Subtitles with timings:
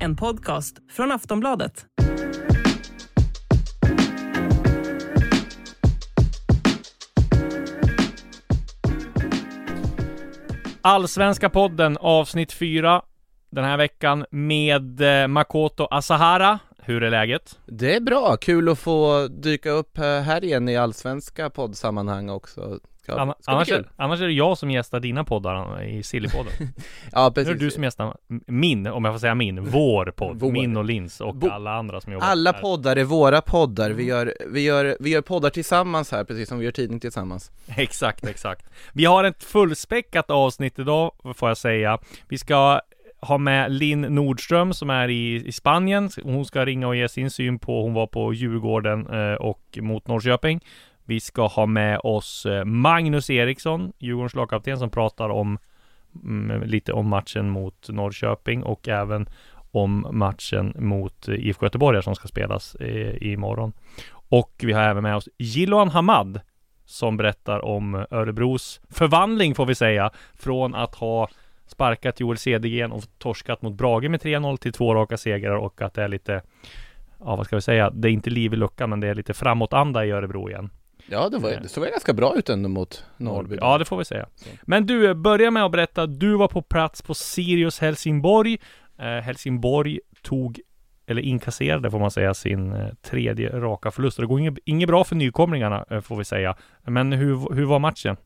[0.00, 1.86] En podcast från Aftonbladet.
[10.82, 13.02] Allsvenska podden avsnitt 4
[13.50, 16.58] den här veckan med eh, Makoto Asahara.
[16.78, 17.58] Hur är läget?
[17.66, 22.78] Det är bra, kul att få dyka upp eh, här igen i allsvenska poddsammanhang också.
[23.12, 26.52] Ska, Anna, annars, är, annars är det jag som gästar dina poddar i Sillypodden.
[27.12, 27.48] Ja, Nu är precis.
[27.52, 30.36] det du som gästar min, om jag får säga min, vår podd.
[30.40, 30.52] Vår.
[30.52, 32.60] Min och Lins och Bo- alla andra som jobbar Alla här.
[32.60, 33.96] poddar är våra poddar, Mm.
[33.96, 37.50] vi gör, vi, gör, vi gör poddar tillsammans här, precis som vi gör tidning tillsammans.
[37.76, 38.66] Exakt, exakt.
[38.92, 41.98] Vi har ett fullspäckat avsnitt idag, får jag säga.
[42.28, 42.80] Vi ska
[43.20, 46.10] ha med Linn Nordström som är i, i Spanien.
[46.22, 50.06] Hon ska ringa och ge sin syn på, hon var på Djurgården eh, och mot
[50.06, 50.60] Norrköping.
[51.08, 55.58] Vi ska ha med oss eh, Magnus Eriksson, Djurgårdens lagkapten, som pratar om
[56.24, 59.28] mm, lite om matchen mot Norrköping och även
[59.70, 63.72] om matchen mot eh, IFK Göteborg som ska spelas eh, imorgon.
[64.28, 66.40] Och vi har även med oss Jiloan Hamad
[66.84, 71.28] som berättar om Örebros förvandling får vi säga från att ha
[71.66, 75.94] sparkat Joel Cedergren och torskat mot Brage med 3-0 till två raka segrar och att
[75.94, 76.42] det är lite
[77.20, 79.34] Ja vad ska vi säga, det är inte liv i luckan men det är lite
[79.34, 80.70] framåtanda i Örebro igen.
[81.10, 83.56] Ja, det, var, det såg ganska bra ut ändå mot Norrby.
[83.60, 84.26] Ja det får vi säga.
[84.62, 88.58] Men du, börja med att berätta, du var på plats på Sirius Helsingborg.
[88.98, 90.60] Eh, Helsingborg tog,
[91.06, 94.18] eller inkasserade får man säga, sin eh, tredje raka förlust.
[94.18, 96.56] Och Det går inget, inget bra för nykomlingarna eh, får vi säga.
[96.86, 98.16] Men hur, hur var matchen?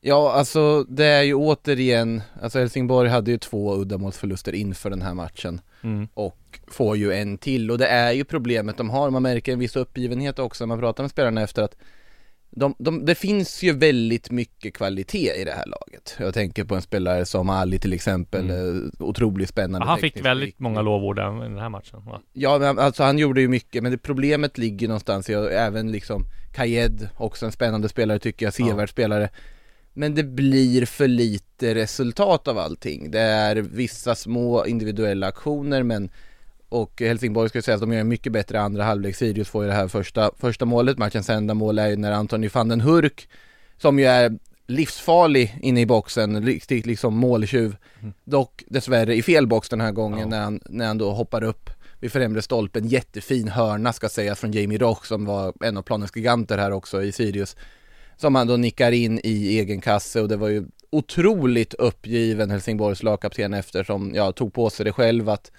[0.00, 5.14] Ja, alltså det är ju återigen, alltså Helsingborg hade ju två uddamålsförluster inför den här
[5.14, 6.08] matchen Mm.
[6.14, 9.58] och får ju en till och det är ju problemet de har, man märker en
[9.58, 11.76] viss uppgivenhet också när man pratar med spelarna efter att
[12.56, 16.16] de, de, det finns ju väldigt mycket kvalitet i det här laget.
[16.18, 18.90] Jag tänker på en spelare som Ali till exempel, Mm.
[18.98, 20.62] eh, otroligt spännande Han fick väldigt skicklig.
[20.62, 22.02] många lovord den, den här matchen.
[22.06, 22.20] Va?
[22.32, 26.24] Ja, men alltså han gjorde ju mycket, men det problemet ligger någonstans i, även liksom
[26.54, 29.28] Kajed, också en spännande spelare tycker jag, sevärd spelare.
[29.92, 33.10] Men det blir för lite resultat av allting.
[33.10, 36.10] Det är vissa små individuella aktioner, men
[36.74, 39.16] och Helsingborg ska säga att de gör en mycket bättre andra halvlek.
[39.16, 42.48] Sirius får ju det här första, första målet, matchens enda mål är ju när Antoni
[42.48, 43.28] van den Hurk,
[43.78, 47.76] som ju är livsfarlig inne i boxen, riktigt liksom måltjuv.
[48.24, 50.26] Dock dessvärre i fel box den här gången Ja.
[50.26, 51.70] när, han, när han då hoppar upp
[52.00, 52.88] vid främre stolpen.
[52.88, 57.02] Jättefin hörna ska sägas från Jamie Roch som var en av planens giganter här också
[57.02, 57.56] i Sirius.
[58.16, 63.02] Som han då nickar in i egen kasse och det var ju otroligt uppgiven Helsingborgs
[63.02, 65.52] lagkapten eftersom jag tog på sig det själv att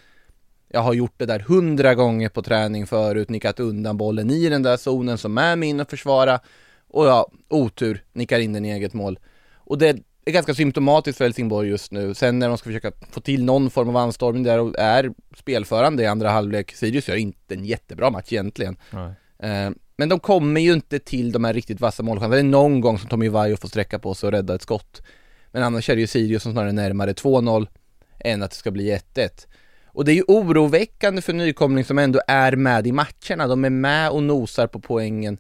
[0.76, 4.64] jag har gjort det där hundra gånger på träning förut, nickat undan bollen i den
[4.64, 6.40] där zonen som är min att försvara
[6.88, 9.20] och ja, otur, nickar in den i eget mål.
[9.54, 12.14] Och det är ganska symptomatiskt för Helsingborg just nu.
[12.14, 16.04] Sen när de ska försöka få till någon form av anstormning där och är spelförande
[16.04, 18.78] i andra halvlek, Sirius gör inte en jättebra match egentligen.
[19.40, 22.36] Eh, Men de kommer ju inte till de här riktigt vassa målchanserna.
[22.36, 25.02] Det är någon gång som Tommy Vaiho får sträcka på sig och rädda ett skott.
[25.52, 27.68] Men annars är det ju Sirius som snarare är närmare 2-0
[28.20, 29.48] än att det ska bli 1-1.
[29.96, 33.48] Och det är ju oroväckande för nykomling som ändå är med i matcherna.
[33.48, 35.38] De är med och nosar på poängen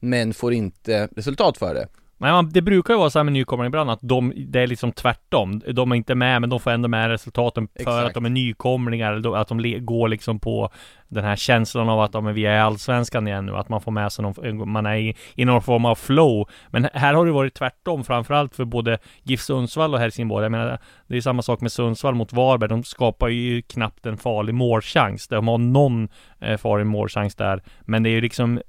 [0.00, 1.88] men får inte resultat för det.
[2.22, 4.66] Men man, det brukar ju vara så här med nykomlingar ibland att de, det är
[4.66, 5.62] liksom tvärtom.
[5.72, 8.06] De är inte med men de får ändå med resultaten för Exakt.
[8.06, 9.36] att de är nykomlingar.
[9.36, 10.70] Att de le, går liksom på
[11.08, 13.56] den här känslan av att de är, vi är i Allsvenskan igen nu.
[13.56, 16.48] Att man får med sig någon, man är i, i någon form av flow.
[16.68, 20.44] Men här har det varit tvärtom framförallt för både GIF Sundsvall och Helsingborg.
[20.44, 22.68] Jag menar, det är samma sak med Sundsvall mot Varberg.
[22.68, 25.28] De skapar ju knappt en farlig målchans.
[25.28, 26.08] De har någon
[26.40, 27.62] eh, farlig målchans där.
[27.80, 28.60] Men det är ju liksom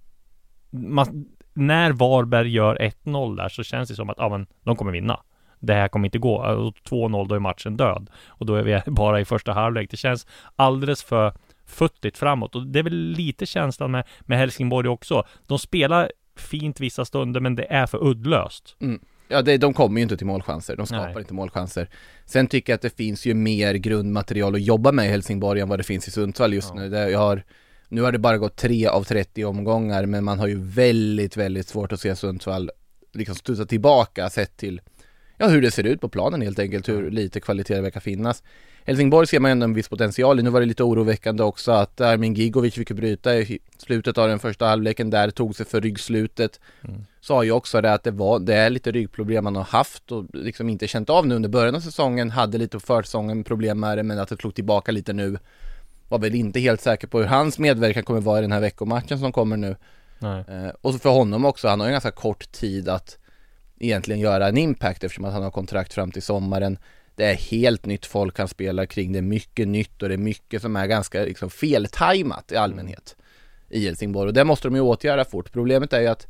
[0.72, 2.76] man, när Varberg gör
[3.06, 5.20] 1-0 där så känns det som att ja, men, de kommer vinna.
[5.60, 6.36] Det här kommer inte gå.
[6.36, 8.10] Och 2-0 då är matchen död.
[8.28, 9.92] Och då är vi bara i första halvlek.
[9.92, 11.34] Det känns alldeles för
[11.66, 12.56] futtigt framåt.
[12.56, 15.24] Och det är väl lite känslan med, med Helsingborg också.
[15.48, 18.76] De spelar fint vissa stunder men det är för uddlöst.
[19.28, 21.18] Ja, det, de kommer ju inte till målchanser, de skapar Nej.
[21.20, 21.88] inte målchanser.
[22.26, 25.70] Sen tycker jag att det finns ju mer grundmaterial att jobba med i Helsingborg än
[25.70, 26.82] vad det finns i Sundsvall just Ja.
[26.82, 26.90] nu.
[26.90, 27.44] Det, jag har,
[27.92, 31.68] nu har det bara gått 3 av 30 omgångar, men man har ju väldigt, väldigt
[31.68, 32.72] svårt att se Sundsvall
[33.14, 34.82] liksom studsa tillbaka sett till
[35.38, 38.44] ja, hur det ser ut på planen helt enkelt, hur lite kvalitet det verkar finnas.
[38.86, 40.44] Helsingborg ser man ändå en viss potential i.
[40.44, 44.40] Nu var det lite oroväckande också att Armin Gigovic fick bryta i slutet av den
[44.40, 46.60] första halvleken där, tog sig för ryggslutet.
[46.84, 47.06] Mm.
[47.22, 50.26] Sa ju också det att det var, det är lite ryggproblem man har haft och
[50.34, 54.04] liksom inte känt av nu under början av säsongen, hade lite försäsongen problem med det
[54.04, 55.38] men att det slog tillbaka lite nu.
[56.12, 59.20] Var väl inte helt säker på hur hans medverkan kommer vara i den här veckomatchen
[59.20, 59.76] som kommer nu.
[60.40, 63.18] Eh, och för honom också, han har ju ganska kort tid att
[63.80, 66.78] egentligen göra en impact eftersom att han har kontrakt fram till sommaren.
[67.16, 70.18] Det är helt nytt folk han spelar kring, det är mycket nytt och det är
[70.18, 73.16] mycket som är ganska liksom feltajmat i allmänhet
[73.70, 75.52] i Helsingborg och det måste de ju åtgärda fort.
[75.52, 76.28] Problemet är ju att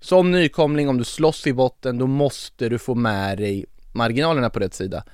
[0.00, 4.58] som nykomling, om du slåss i botten, då måste du få med dig marginalerna på
[4.58, 5.04] rätt sida.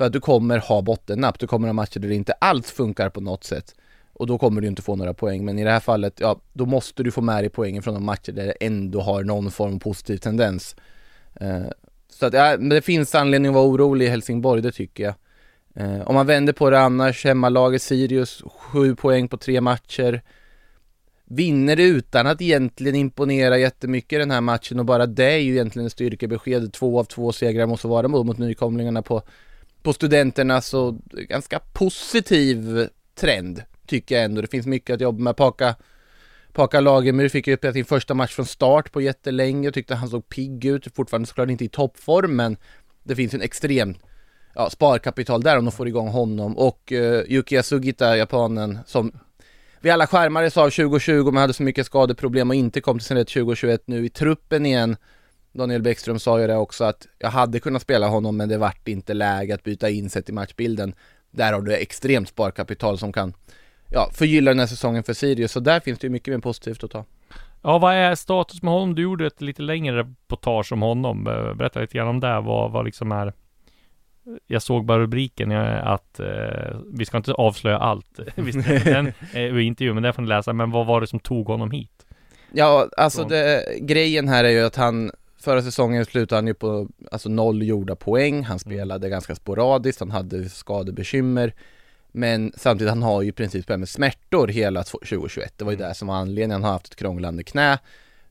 [0.00, 3.10] För att du kommer ha bottennapp, du kommer ha matcher där det inte alls funkar
[3.10, 3.74] på något sätt.
[4.12, 6.66] Och då kommer du inte få några poäng, men i det här fallet, ja, då
[6.66, 9.74] måste du få med dig poängen från de matcher där det ändå har någon form
[9.74, 10.76] av positiv tendens.
[11.34, 11.62] Eh,
[12.08, 15.14] så att, ja, men det finns anledning att vara orolig i Helsingborg, det tycker jag.
[15.74, 20.22] Eh, om man vänder på det annars, hemmalaget Sirius, sju poäng på tre matcher.
[21.24, 25.52] Vinner utan att egentligen imponera jättemycket i den här matchen och bara det är ju
[25.52, 26.72] egentligen ett styrkebesked.
[26.72, 29.22] Två av två segrar måste vara mot nykomlingarna på,
[29.82, 34.40] på studenterna, så ganska positiv trend tycker jag ändå.
[34.40, 35.36] Det finns mycket att jobba med.
[35.36, 35.74] Paka
[36.52, 40.08] Paka Lagemyr fick ju uppleva sin första match från start på jättelänge och tyckte han
[40.08, 42.56] såg pigg ut, fortfarande såklart inte i toppform men
[43.02, 43.94] det finns en extrem
[44.54, 49.12] ja, sparkapital där om de får igång honom och eh, uh, Yukiya Sugita, japanen, som
[49.80, 53.16] vi alla skärmades av 2020 men hade så mycket skadeproblem och inte kom till sin
[53.16, 54.96] rätt 2021 nu i truppen igen.
[55.52, 58.88] Daniel Bäckström sa ju det också att jag hade kunnat spela honom men det vart
[58.88, 60.94] inte läge att byta in sett i matchbilden.
[61.30, 63.34] Där har du extremt sparkapital som kan
[63.88, 65.52] ja, förgylla den här säsongen för Sirius.
[65.52, 67.04] Så där finns det ju mycket mer positivt att ta.
[67.62, 68.94] Ja, vad är status med honom?
[68.94, 71.24] Du gjorde ett lite längre reportage om honom.
[71.54, 72.40] Berätta lite grann om det.
[72.40, 73.32] Vad, vad liksom är
[74.46, 78.20] jag såg bara rubriken att eh, vi ska inte avslöja allt.
[78.34, 80.52] Visst, den eh, intervjun, men det får ni läsa.
[80.52, 82.06] Men vad var det som tog honom hit?
[82.52, 85.10] Ja, alltså det, grejen här är ju att han
[85.40, 88.44] Förra säsongen slutade han ju på alltså noll gjorda poäng.
[88.44, 89.10] Han spelade mm.
[89.10, 90.00] ganska sporadiskt.
[90.00, 91.54] Han hade skadebekymmer.
[92.12, 95.52] Men samtidigt, han har ju i princip med smärtor hela 2021.
[95.56, 95.88] Det var ju mm.
[95.88, 96.50] det som var anledningen.
[96.50, 97.78] Han har haft ett krånglande knä.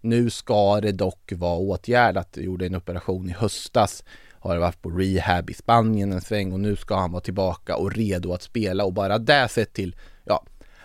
[0.02, 2.38] Nu ska det dock vara åtgärdat.
[2.38, 4.04] Gjorde en operation i höstas.
[4.40, 7.92] Har varit på rehab i Spanien en sväng och nu ska han vara tillbaka och
[7.92, 9.96] redo att spela och bara det sett till,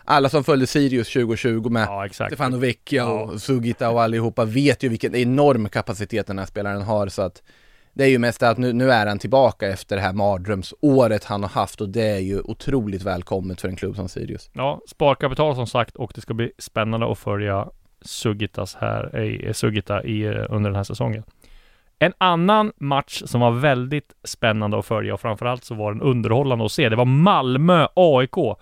[0.05, 3.39] alla som följde Sirius 2020 med ja, Stefano Vecchia och ja.
[3.39, 7.43] Sugita och allihopa vet ju vilken enorm kapacitet den här spelaren har så att
[7.93, 11.43] det är ju mest att nu, nu är han tillbaka efter det här mardrömsåret han
[11.43, 14.51] har haft och det är ju otroligt välkommet för en klubb som Sirius.
[14.53, 17.69] Ja, sparkapital som sagt och det ska bli spännande att följa
[18.01, 21.23] Sugitas här, eh, Sugita i, eh, under den här säsongen.
[21.99, 26.65] En annan match som var väldigt spännande att följa och framförallt så var den underhållande
[26.65, 26.89] att se.
[26.89, 28.57] Det var Malmö-AIK.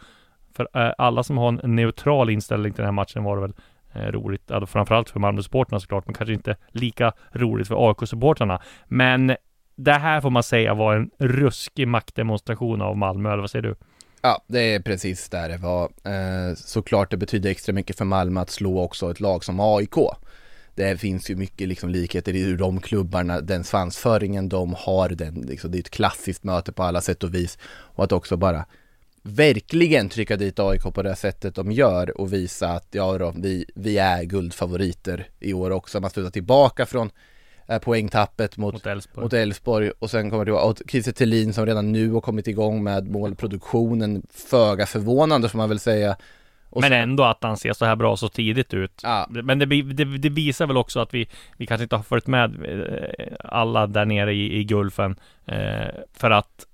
[0.55, 3.55] För eh, alla som har en neutral inställning till den här matchen var det väl
[3.93, 4.51] eh, roligt.
[4.51, 8.61] alltså framförallt för Malmö-supportrarna såklart, men kanske inte lika roligt för AIK-supportrarna.
[8.89, 9.37] Men
[9.77, 13.75] det här får man säga var en ruskig maktdemonstration av Malmö, eller vad säger du?
[14.23, 15.85] Ja, det är precis där det var.
[15.85, 19.97] Eh, såklart det betyder extra mycket för Malmö att slå också ett lag som AIK.
[20.75, 25.35] Det finns ju mycket liksom likheter i hur de klubbarna, den svansföringen de har, den,
[25.35, 27.59] liksom, det är ett klassiskt möte på alla sätt och vis.
[27.65, 28.65] Och att också bara
[29.23, 33.65] verkligen trycka dit AIK på det sättet de gör och visa att ja då, vi,
[33.75, 36.01] vi är guldfavoriter i år också.
[36.01, 37.11] Man slutar tillbaka från
[37.69, 42.11] eh, poängtappet mot mot Elfsborg och sen kommer det och Kiese Thelin som redan nu
[42.11, 46.17] har kommit igång med målproduktionen, föga förvånande får man väl säga.
[46.71, 49.01] Och men ändå att han ser så här bra så tidigt ut.
[49.03, 49.27] Ja.
[49.31, 52.65] Men det, det, det, visar väl också att vi, vi kanske inte har följt med
[52.65, 55.17] eh, alla där nere i, i Gulfen.
[55.47, 56.67] Eh, för att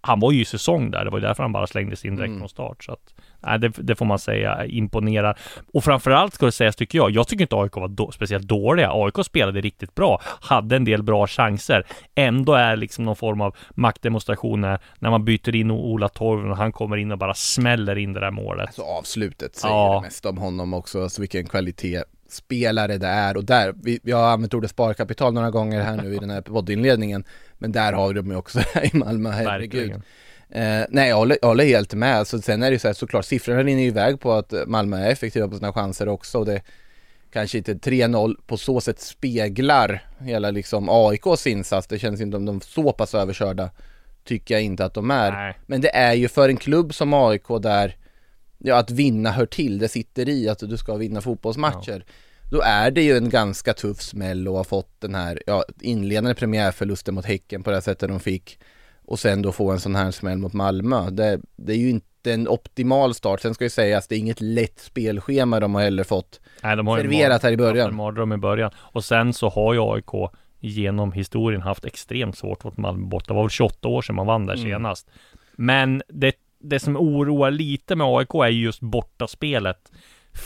[0.00, 2.28] han var ju i säsong där, det var ju därför han bara slängdes in direkt
[2.28, 2.38] mm.
[2.38, 2.84] från start.
[2.84, 5.38] Så att, nej, det, det, får man säga imponerar.
[5.72, 8.90] Och framförallt ska det sägas, tycker jag, jag tycker inte AIK var då, speciellt dåliga.
[8.92, 11.86] AIK spelade riktigt bra, hade en del bra chanser.
[12.14, 16.56] Ändå är liksom någon form av maktdemonstration när, när man byter in Ola Torven och
[16.56, 18.66] han kommer in och bara smäller in det där målet.
[18.66, 19.94] Alltså avslutet säger ja.
[19.94, 24.12] det mest om honom också, alltså vilken kvalitet spelare det är och där, vi, vi
[24.12, 27.24] har använt ordet sparkapital några gånger här nu i den här poddinledningen
[27.58, 30.02] men där har de ju också i Malmö, herregud.
[30.52, 32.16] Eh, nej, jag håller, jag håller, helt med.
[32.16, 34.96] Alltså, sen är det ju så här, såklart, siffrorna rinner ju iväg på att Malmö
[34.96, 36.38] är effektiva på sina chanser också.
[36.38, 36.62] Och det
[37.32, 41.86] kanske inte 3-0 på så sätt speglar hela liksom AIKs insats.
[41.86, 43.70] Det känns inte om de så pass överkörda.
[44.24, 45.32] Tycker jag inte att de är.
[45.32, 45.58] Nej.
[45.66, 47.96] Men det är ju för en klubb som AIK där,
[48.60, 49.78] ja att vinna hör till.
[49.78, 52.04] Det sitter i att du ska vinna fotbollsmatcher.
[52.06, 52.12] Ja
[52.50, 56.34] då är det ju en ganska tuff smäll och ha fått den här, ja, inledande
[56.34, 58.58] premiärförlusten mot Häcken på det sättet de fick
[59.04, 61.10] och sen då få en sån här smäll mot Malmö.
[61.10, 63.40] Det, det är ju inte en optimal start.
[63.40, 66.86] Sen ska ju sägas, det är inget lätt spelschema de har heller fått Nej, de
[66.86, 67.88] har serverat här i början.
[67.88, 68.70] En mardröm i början.
[68.76, 73.26] Och sen så har ju AIK genom historien haft extremt svårt mot Malmö borta.
[73.26, 74.66] Det var väl 28 år sedan man vann där Mm.
[74.70, 75.10] senast.
[75.56, 79.92] Men det, det som oroar lite med AIK är just bortaspelet.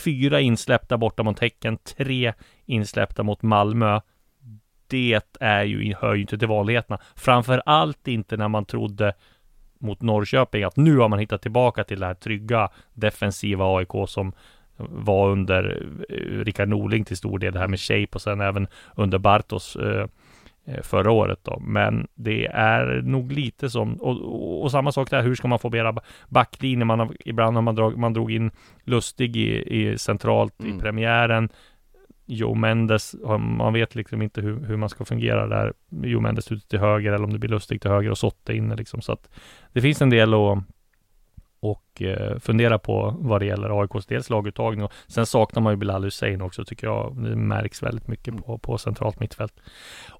[0.03, 2.33] Fyra insläppta borta mot Häcken, tre
[2.65, 3.99] insläppta mot Malmö.
[4.87, 6.99] Det är ju, hör ju inte till vanligheterna.
[7.15, 9.13] Framför allt inte när man trodde
[9.79, 14.33] mot Norrköping att nu har man hittat tillbaka till det här trygga defensiva AIK som
[14.77, 18.67] var under eh, Rickard Norling till stor del, det här med shape och sen även
[18.95, 20.07] under Bartos eh,
[20.81, 21.59] förra året då.
[21.59, 25.59] Men det är nog lite som, och, och, och samma sak där, hur ska man
[25.59, 25.95] få mera
[26.29, 26.85] backlinje?
[26.85, 28.51] Man har, ibland har man, drag, man drog in
[28.83, 30.77] Lustig i, i centralt Mm.
[30.77, 31.49] i premiären.
[32.27, 33.15] Joe Mendes,
[33.57, 35.73] man vet liksom inte hur, hur man ska fungera där.
[36.03, 38.75] Joe Mendes ute till höger eller om det blir Lustig till höger och Sotte inne
[38.75, 39.01] liksom.
[39.01, 39.29] Så att
[39.73, 40.63] det finns en del att
[41.71, 45.77] och eh, fundera på vad det gäller AIKs dels laguttagning och sen saknar man ju
[45.77, 47.15] Bilal Hussein också tycker jag.
[47.23, 49.53] Det märks väldigt mycket på, på centralt mittfält.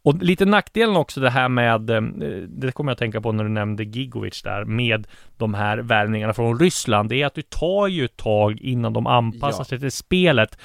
[0.03, 2.01] Och lite nackdelen också det här med, eh,
[2.47, 6.33] det kommer jag att tänka på när du nämnde Gigovic där, med de här värvningarna
[6.33, 9.65] från Ryssland, det är att det tar ju ett tag innan de anpassar Ja.
[9.65, 10.57] sig till spelet.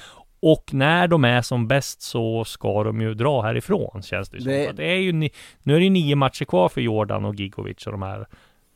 [0.42, 4.42] Och när de är som bäst så ska de ju dra härifrån känns det ju
[4.42, 4.52] som.
[4.52, 7.86] Det- Det är ju, nu är det ju nio matcher kvar för Jordan och Gigovic
[7.86, 8.26] och de här.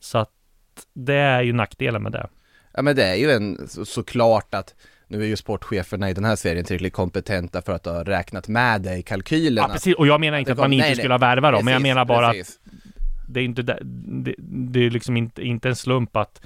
[0.00, 0.30] Så att
[0.92, 2.28] det är ju nackdelen med det.
[2.72, 4.74] Ja men det är ju en, så, såklart att
[5.08, 8.82] nu är ju sportcheferna i den här serien tillräckligt kompetenta för att ha räknat med
[8.82, 9.68] det i kalkylerna.
[9.68, 9.94] Ja, precis.
[9.94, 10.96] Och jag menar inte Det att man inte nej, nej.
[10.96, 12.58] skulle ha värvat dem, men jag menar bara att precis.
[13.28, 13.78] det är inte det,
[14.72, 16.40] det, är liksom inte, inte en slump att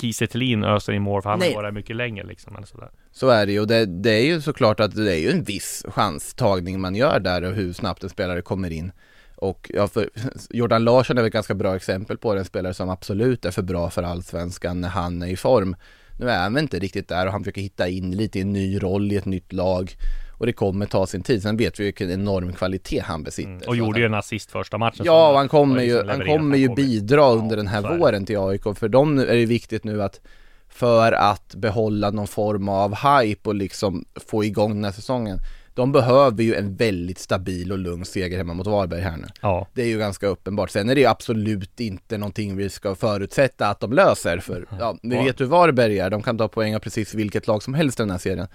[0.00, 2.56] Kiese Thelin öser in mål, för han har varit mycket längre liksom.
[2.56, 2.90] Eller sådär.
[3.12, 5.44] Så är det ju, och det, det är ju såklart att det är ju en
[5.44, 8.92] viss chanstagning man gör där och hur snabbt en spelare kommer in.
[9.40, 9.88] Och ja,
[10.50, 13.62] Jordan Larsson är väl ett ganska bra exempel på en spelare som absolut är för
[13.62, 15.76] bra för allsvenskan när han är i form.
[16.18, 18.52] Nu är han väl inte riktigt där och han försöker hitta in lite i en
[18.52, 19.96] ny roll i ett nytt lag.
[20.38, 21.42] Och det kommer ta sin tid.
[21.42, 23.50] Sen vet vi vilken enorm kvalitet han besitter.
[23.50, 23.68] Mm.
[23.68, 25.06] Och gjorde ju en assist första matchen.
[25.06, 28.26] Ja, och han kommer ju, liksom han kommer ju bidra Ja, under den här våren
[28.26, 28.62] till AIK.
[28.74, 30.20] För dem är det viktigt nu att
[30.68, 35.38] för att behålla någon form av hype och liksom få igång den här säsongen.
[35.80, 39.26] De behöver ju en väldigt stabil och lugn seger hemma mot Varberg här nu.
[39.40, 40.70] Ja, Det är ju ganska uppenbart.
[40.70, 44.38] Sen är det ju absolut inte någonting vi ska förutsätta att de löser.
[44.38, 46.10] För ja, vi vet hur Varberg är.
[46.10, 48.46] De kan ta poäng av precis vilket lag som helst i den här serien.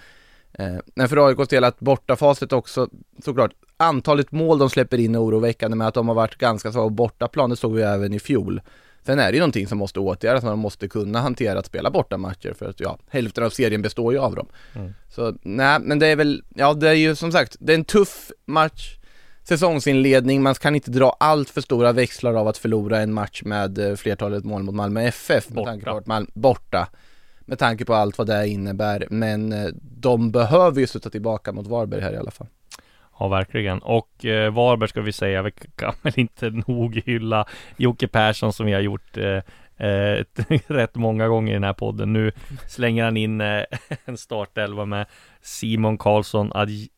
[0.53, 2.89] Eh, men för AIKs del att bortafaset också,
[3.23, 6.83] såklart, antalet mål de släpper in är oroväckande med att de har varit ganska så
[6.83, 8.61] på bortaplan, det såg vi även i fjol.
[9.05, 12.53] Sen är det ju någonting som måste åtgärdas, man måste kunna hantera att spela bortamatcher
[12.53, 14.47] för att ja, hälften av serien består ju av dem.
[14.75, 14.93] Mm.
[15.09, 17.85] Så nej, men det är väl, ja det är ju som sagt, det är en
[17.85, 18.97] tuff match,
[19.43, 23.77] säsongsinledning, man kan inte dra allt för stora växlar av att förlora en match med
[23.77, 25.71] eh, flertalet mål mot Malmö FF med Borta.
[25.71, 26.87] tanke på att Malmö, borta
[27.45, 31.67] med tanke på allt vad det innebär, men eh, de behöver ju sätta tillbaka mot
[31.67, 32.47] Varberg här i alla fall
[33.19, 33.79] ja verkligen.
[33.79, 37.45] Och eh, Varberg ska vi säga, vi kan väl inte nog hylla
[37.77, 39.41] Jocke Persson som vi har gjort eh,
[39.87, 40.23] eh,
[40.67, 42.13] rätt många gånger i den här podden.
[42.13, 42.31] Nu
[42.67, 43.63] slänger han in eh,
[44.05, 45.05] en startelva med
[45.41, 46.89] Simon Karlsson Aj-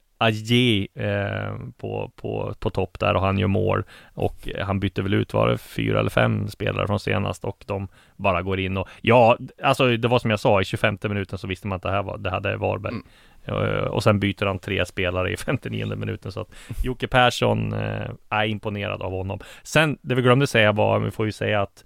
[0.96, 3.84] eh, på, på, på topp där och han gör mål.
[4.14, 7.64] Och eh, han bytte väl ut, var det fyra eller fem spelare från senast och
[7.68, 11.38] de bara går in och ja, alltså det var som jag sa, i 25 minuten
[11.38, 12.94] så visste man att det här var, det hade Varberg.
[12.94, 13.06] Mm.
[13.48, 16.50] Eh, Och sen byter han tre spelare i 59 minuten så att
[16.84, 19.40] Jocke Persson eh, är imponerad av honom.
[19.64, 21.86] Sen, det vi glömde säga var, vi får ju säga att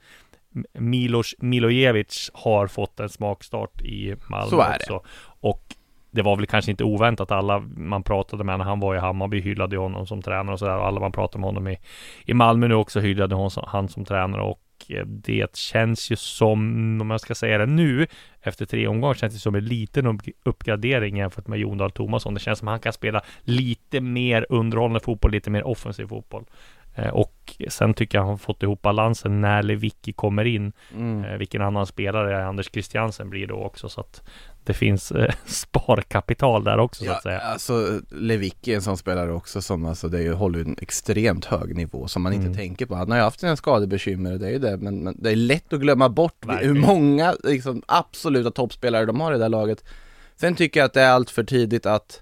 [0.73, 4.75] Milos Milojevic har fått en smakstart i Malmö Så är det.
[4.75, 5.01] också.
[5.41, 5.63] Och
[6.11, 9.41] det var väl kanske inte oväntat alla man pratade med när han var i Hammarby
[9.41, 10.77] hyllade honom som tränare och sådär.
[10.77, 11.77] Och alla man pratade med honom i,
[12.25, 14.41] i Malmö nu också hyllade hon han som tränare.
[14.41, 18.07] Och Eh, det känns ju som, om jag ska säga det nu,
[18.41, 22.33] efter tre omgångar känns det som en liten uppgradering jämfört med Jon Dahl Tomasson.
[22.33, 26.45] Det känns som att han kan spela lite mer underhållande fotboll, lite mer offensiv fotboll.
[26.95, 30.73] Eh, Och sen tycker jag han har fått ihop balansen när Lewicki kommer in.
[30.95, 31.23] Mm.
[31.25, 34.21] Eh, Vilken annan spelare Anders Christiansen blir då också så att
[34.63, 37.39] det finns eh, sparkapital där också så Ja, att säga.
[37.39, 41.45] alltså Lewicki är en sån spelare också som alltså det är ju, håller en extremt
[41.45, 42.45] hög nivå som man Mm.
[42.45, 42.95] inte tänker på.
[42.95, 45.73] Han har ju haft sina skadebekymmer, det är ju det, men, men det är lätt
[45.73, 46.75] att glömma bort Verkligen.
[46.75, 49.83] hur många liksom, absoluta toppspelare de har i det här laget.
[50.35, 52.21] Sen tycker jag att det är allt för tidigt att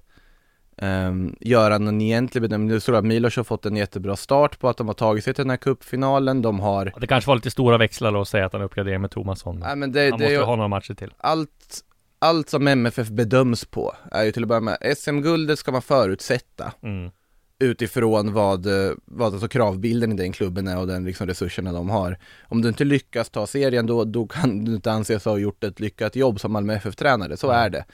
[0.81, 2.81] ehm, göra någon egentlig bedömning.
[2.81, 5.33] Såg jag att Milos har fått en jättebra start på att de har tagit sig
[5.33, 6.41] till den här cupfinalen.
[6.41, 9.12] De har, Det kanske var lite stora växlar då att säga att han uppgraderar med
[9.12, 9.59] Tomasson.
[9.59, 11.13] nej men det, han det måste ju ha några matcher till.
[11.17, 11.83] allt
[12.21, 16.71] allt som MFF bedöms på är ju till att börja med, SM-guldet ska man förutsätta
[16.83, 17.12] Mm.
[17.59, 18.67] utifrån vad,
[19.05, 22.17] vad alltså kravbilden i den klubben är och den liksom resurserna de har.
[22.48, 25.79] Om du inte lyckas ta serien då, då kan du inte anses ha gjort ett
[25.79, 27.86] lyckat jobb som Malmö FF-tränare, så är det.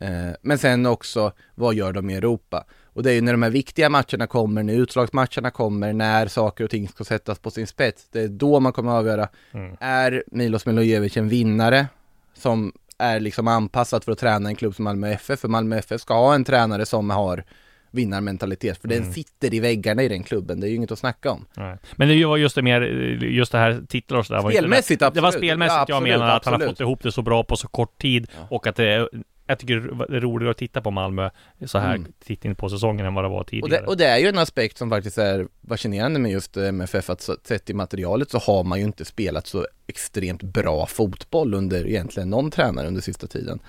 [0.00, 2.64] Eh, Men sen också, vad gör de i Europa?
[2.92, 6.64] Och det är ju när de här viktiga matcherna kommer, när utslagsmatcherna kommer, när saker
[6.64, 8.08] och ting ska sättas på sin spets.
[8.12, 9.76] Det är då man kommer att avgöra, Mm.
[9.80, 11.86] är Milos Milojevic en vinnare
[12.34, 15.40] som är liksom anpassad för att träna en klubb som Malmö FF?
[15.40, 17.44] För Malmö FF ska ha en tränare som har
[17.92, 21.30] vinnarmentalitet, för den sitter i väggarna i den klubben, det är ju inget att snacka
[21.30, 21.46] om.
[21.54, 21.76] Nej.
[21.96, 22.80] Men det var just det mer,
[23.22, 24.42] just det här titlar och sådär.
[24.42, 25.04] var inte Spelmässigt, det.
[25.20, 25.34] Var absolut.
[25.48, 26.70] spelmässigt Ja, jag absolut, menar, att han har absolut.
[26.76, 29.08] fått ihop det så bra på så kort tid och att det
[29.50, 31.30] jag tycker det är roligare att titta på Malmö
[31.66, 32.12] så här Mm.
[32.24, 33.80] titt in på säsongen än vad det var Och tidigare.
[33.80, 37.10] det, och det är ju en aspekt som faktiskt är fascinerande med just eh, MFF,
[37.10, 41.86] att sett i materialet så har man ju inte spelat så extremt bra fotboll under
[41.86, 43.60] egentligen någon tränare under sista tiden.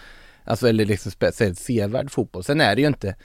[0.43, 1.11] Alltså eller liksom
[1.55, 2.43] sevärd fotboll.
[2.43, 3.15] Sen är det ju inte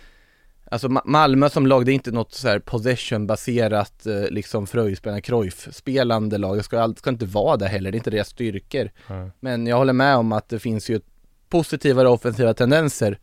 [0.71, 5.21] Alltså Ma- Malmö som lag, det är inte något så här possession-baserat eh, liksom Fröjspelarna,
[5.21, 6.57] Cruyff-spelande lag.
[6.57, 8.91] Det ska, ska inte vara det heller, det är inte deras styrkor.
[9.09, 9.31] Ja.
[9.41, 11.01] Men jag håller med om att det finns ju
[11.49, 13.19] positivare offensiva tendenser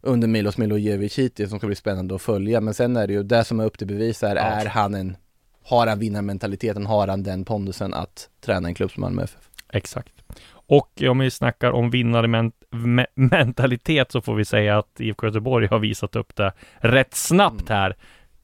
[0.00, 2.60] under Milos Milojevic hittills som ska bli spännande att följa.
[2.60, 4.42] Men sen är det ju det som är upp till bevis är, Ja.
[4.42, 5.16] är han en,
[5.64, 9.48] har han vinnarmentaliteten, har han den pondusen att träna en klubb som Malmö FF?
[9.72, 10.12] Exakt.
[10.68, 16.16] Och om vi snackar om vinnarmentalitet så får vi säga att IFK Göteborg har visat
[16.16, 17.96] upp det rätt snabbt här.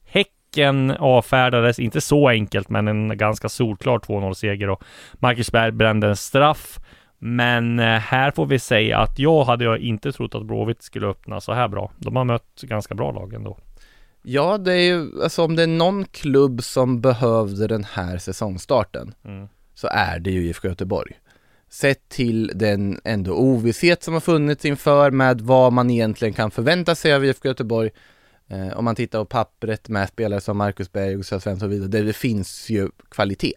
[0.05, 6.15] Häcken avfärdades, inte så enkelt, men en ganska solklar 2-0-seger och Marcus Berg brände en
[6.15, 6.79] straff.
[7.25, 11.07] Men eh, här får vi säga att jag hade jag inte trott att Blåvitt skulle
[11.07, 11.91] öppna så här bra.
[11.97, 13.57] De har mött ganska bra lag ändå.
[14.23, 19.13] Ja, det är ju, alltså om det är någon klubb som behövde den här säsongstarten
[19.25, 19.47] Mm.
[19.73, 21.11] så är det ju IFK Göteborg.
[21.69, 26.95] Sett till den ändå ovisshet som har funnits inför med vad man egentligen kan förvänta
[26.95, 27.89] sig av IFK Göteborg.
[28.47, 31.73] Eh, om man tittar på pappret med spelare som Marcus Berg och Gustav Svensson och
[31.73, 33.53] vidare, det, det finns ju kvalitet.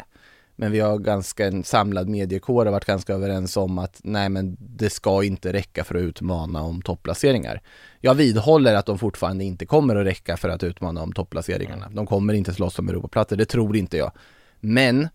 [0.57, 4.57] Men vi har ganska en samlad mediekår och varit ganska överens om att nej men
[4.61, 7.61] det ska inte räcka för att utmana om topplaceringar.
[8.00, 11.89] Jag vidhåller att de fortfarande inte kommer att räcka för att utmana om topplaceringarna.
[11.89, 14.13] De kommer inte slåss om Europaplatser, det tror inte jag.
[14.61, 15.09] Men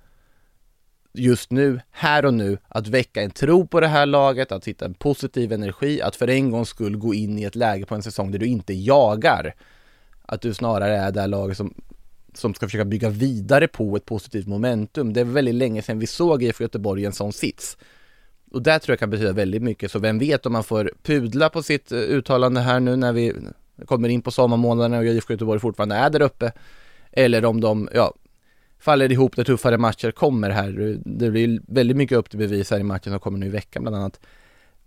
[1.14, 4.86] just nu, här och nu, att väcka en tro på det här laget, att hitta
[4.86, 8.04] en positiv energi, att för en gångs skull gå in i ett läge på en
[8.04, 9.56] säsong där du inte jagar.
[10.22, 11.74] Att du snarare är det här laget som,
[12.34, 15.14] som ska försöka bygga vidare på ett positivt momentum.
[15.14, 17.78] Det är väldigt länge sedan vi såg IFK Göteborg i en sån sits.
[18.52, 21.50] Och det tror jag kan betyda väldigt mycket, så vem vet om man får pudla
[21.50, 23.34] på sitt eh, uttalande här nu när vi
[23.86, 26.52] kommer in på sommarmånaderna och IFK Göteborg fortfarande är där uppe.
[27.12, 28.14] Eller om de, ja,
[28.80, 30.98] faller ihop när tuffare matcher kommer här.
[31.06, 33.84] Det blir väldigt mycket upp till bevis här i matchen som kommer nu i veckan
[33.84, 34.20] bland annat.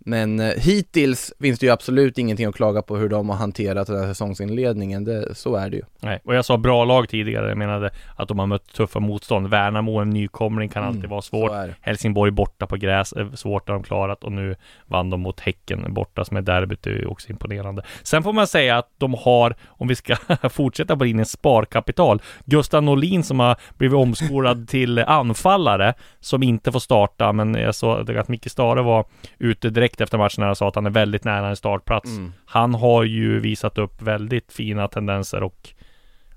[0.07, 3.87] Men eh, hittills finns det ju absolut ingenting att klaga på hur de har hanterat
[3.87, 5.03] den här säsongsinledningen.
[5.03, 5.83] Det, så är det ju.
[5.99, 7.49] Nej, och jag sa bra lag tidigare.
[7.49, 9.47] Jag menade att de har mött tuffa motstånd.
[9.47, 11.51] Värnamo, en nykomling, kan alltid Mm, vara svårt.
[11.81, 15.93] Helsingborg borta på gräs, är svårt har de klarat och nu vann de mot Häcken
[15.93, 17.83] borta som är derbyt, det är ju också imponerande.
[18.03, 20.15] Sen får man säga att de har, om vi ska
[20.49, 26.79] fortsätta på linjen sparkapital, Gustav Norlin som har blivit omskolad till anfallare som inte får
[26.79, 29.05] starta, men jag såg att Micke Stare var
[29.39, 32.09] ute direkt efter matchen när han sa att han är väldigt nära en startplats.
[32.09, 32.33] Mm.
[32.45, 35.69] Han har ju visat upp väldigt fina tendenser och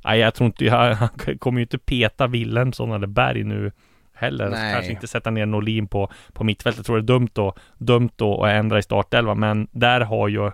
[0.04, 3.72] Nej, jag tror inte, han kommer ju inte peta Wilhelmsson eller Berg nu
[4.14, 4.50] heller.
[4.50, 4.74] Nej.
[4.74, 6.78] Kanske inte sätta ner Norlin på, på mittfältet.
[6.78, 10.28] Jag tror det är dumt då, dumt då att ändra i startelvan, men där har
[10.28, 10.50] ju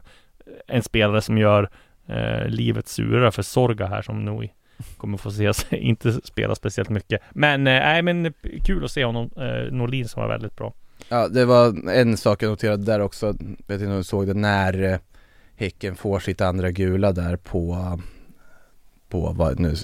[0.66, 1.70] en spelare som gör
[2.06, 4.48] eh, livet surare för Sorga här som nog
[4.96, 7.22] kommer få se inte spela speciellt mycket.
[7.30, 10.74] Men eh, nej, men kul att se honom, eh, Norlin som var väldigt bra.
[11.08, 13.26] Ja, det var en sak jag noterade där också,
[13.66, 14.98] vet inte om du såg det, när eh,
[15.56, 17.98] Häcken får sitt andra gula där på
[19.08, 19.74] på vad, nu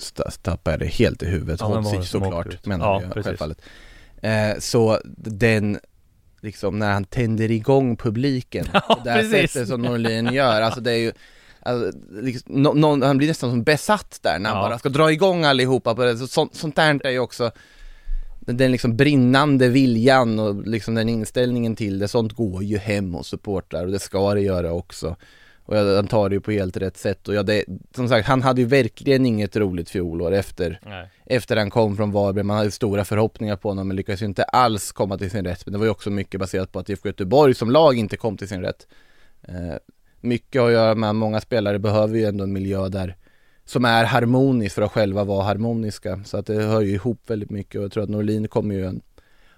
[0.42, 3.26] tappar jag det helt i huvudet, Ja, Hodzic såklart menar Ja, jag precis.
[3.26, 3.60] självfallet.
[4.22, 5.78] Eh, så den,
[6.40, 10.80] liksom när han tänder igång publiken Ja, på det här sättet som Norlin gör, alltså
[10.80, 11.12] det är ju
[11.62, 14.68] Alltså, liksom, nå- någon, han blir nästan som besatt där när han Ja.
[14.68, 16.16] bara ska dra igång allihopa på det.
[16.16, 17.50] Så, sånt, sånt där är ju också
[18.56, 23.28] den, liksom brinnande viljan och liksom den inställningen till det, sånt går ju hem hos
[23.28, 25.16] supportrar och det ska det göra också.
[25.70, 28.28] Och jag, han tar det ju på helt rätt sätt och ja, det, som sagt,
[28.28, 31.08] han hade ju verkligen inget roligt fjolår efter, Nej.
[31.26, 32.44] efter han kom från Varberg.
[32.44, 35.66] Man hade stora förhoppningar på honom men lyckades ju inte alls komma till sin rätt.
[35.66, 38.36] Men det var ju också mycket baserat på att IFK Göteborg som lag inte kom
[38.36, 38.86] till sin rätt.
[39.42, 39.76] Eh,
[40.20, 43.16] mycket att göra med, många spelare behöver ju ändå en miljö där
[43.70, 46.20] som är harmonisk för att själva vara harmoniska.
[46.24, 48.86] Så att det hör ju ihop väldigt mycket och jag tror att Norlin kommer ju
[48.86, 49.02] en,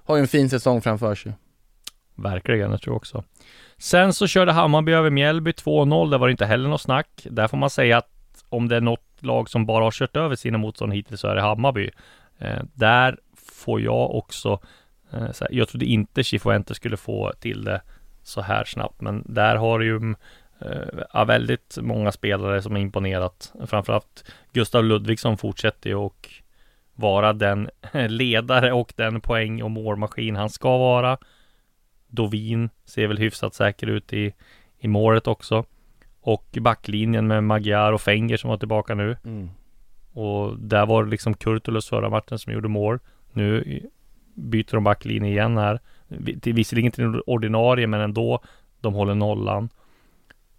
[0.05, 1.33] har ju en fin säsong framför sig.
[2.15, 3.25] Verkligen, jag tror också.
[3.79, 6.11] Sen så körde Hammarby över Mjällby 2-0.
[6.11, 7.27] Det var inte heller något snack.
[7.31, 10.37] Där får man säga att om det är något lag som bara har kört över
[10.37, 11.91] sina motstånd hittills så är det Hammarby.
[12.39, 14.61] Eh, där får jag också
[15.13, 17.83] eh, här, Jag trodde inte Chifuente skulle få till det
[18.23, 20.17] så här snabbt, men där har ju mm,
[21.15, 23.53] eh, väldigt många spelare som har imponerat.
[23.67, 26.29] Framförallt Gustav Ludvig som fortsätter och
[26.95, 27.69] vara den
[28.09, 31.19] ledare och den poäng och målmaskin han ska vara.
[32.09, 34.33] Dovin ser väl hyfsat säker ut i,
[34.79, 35.65] i målet också.
[36.21, 39.17] Och backlinjen med Magyar och Fenger som var tillbaka nu.
[39.25, 39.51] Mm.
[40.13, 42.99] Och där var det liksom Kurtulus förra matchen som gjorde mål.
[43.33, 43.81] Nu
[44.35, 45.81] byter de backlinje igen här.
[46.43, 48.43] Visserligen till ordinarie men ändå.
[48.81, 49.69] De håller nollan.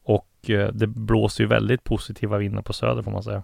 [0.03, 3.43] Och eh, det blåser ju väldigt positiva vindar på Söder får man säga.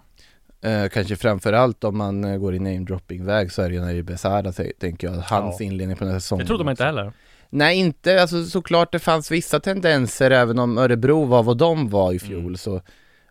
[0.62, 4.00] Eh, kanske framförallt om man eh, går i namedropping-väg så är det ju när det
[4.00, 5.14] är Besara, tänker jag.
[5.14, 5.66] Hans ja.
[5.66, 6.46] inledning på den här säsongen.
[6.46, 7.14] Det trodde man inte heller.
[7.50, 12.14] Nej, inte, alltså såklart det fanns vissa tendenser även om Örebro var vad de var
[12.14, 12.58] i fjol mm.
[12.58, 12.82] så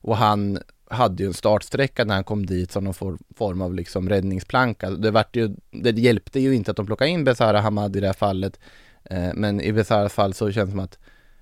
[0.00, 0.58] Och han
[0.90, 4.90] hade ju en startsträcka när han kom dit som någon form av liksom räddningsplanka.
[4.90, 8.06] Det vart ju, det hjälpte ju inte att de plockade in Besara Hamad i det
[8.06, 8.60] här fallet.
[9.04, 10.98] Eh, men i Besaras fall så känns det som att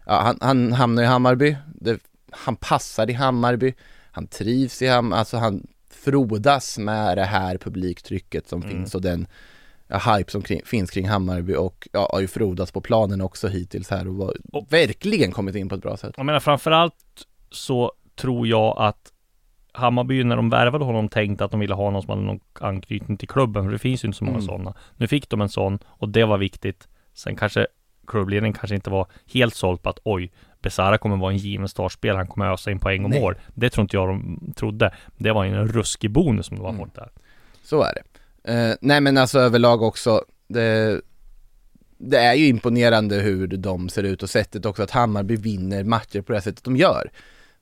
[0.07, 1.57] ja, han, han hamnar i Hammarby.
[1.67, 3.75] Det, han passar i Hammarby.
[4.11, 8.75] Han trivs i Hammarby, alltså han frodas med det här publiktrycket som mm.
[8.75, 9.27] finns och den
[9.89, 13.49] ja, hype som kring, finns kring Hammarby och ja, har ju frodats på planen också
[13.49, 16.15] hittills här och, var, och verkligen kommit in på ett bra sätt.
[16.17, 16.95] Jag menar framförallt
[17.51, 19.13] så tror jag att
[19.73, 23.17] Hammarby när de värvade honom tänkte att de ville ha någon som hade någon anknytning
[23.17, 24.47] till klubben, för det finns ju inte så många mm.
[24.47, 24.75] sådana.
[24.97, 26.89] Nu fick de en sån och det var viktigt.
[27.15, 27.67] Sen kanske
[28.07, 32.17] klubbledningen kanske inte var helt såld på att oj, Besara kommer vara en given startspelare,
[32.17, 33.35] han kommer ösa in poäng och mål.
[33.55, 34.95] Det tror inte jag de trodde.
[35.17, 36.91] Det var en ruskig bonus som det var mm.
[36.95, 37.11] där.
[37.63, 38.03] Så är det.
[38.53, 41.01] Uh, nej men alltså överlag också, det,
[41.99, 46.21] det är ju imponerande hur de ser ut och sättet också att Hammarby vinner matcher
[46.21, 47.11] på det sättet de gör.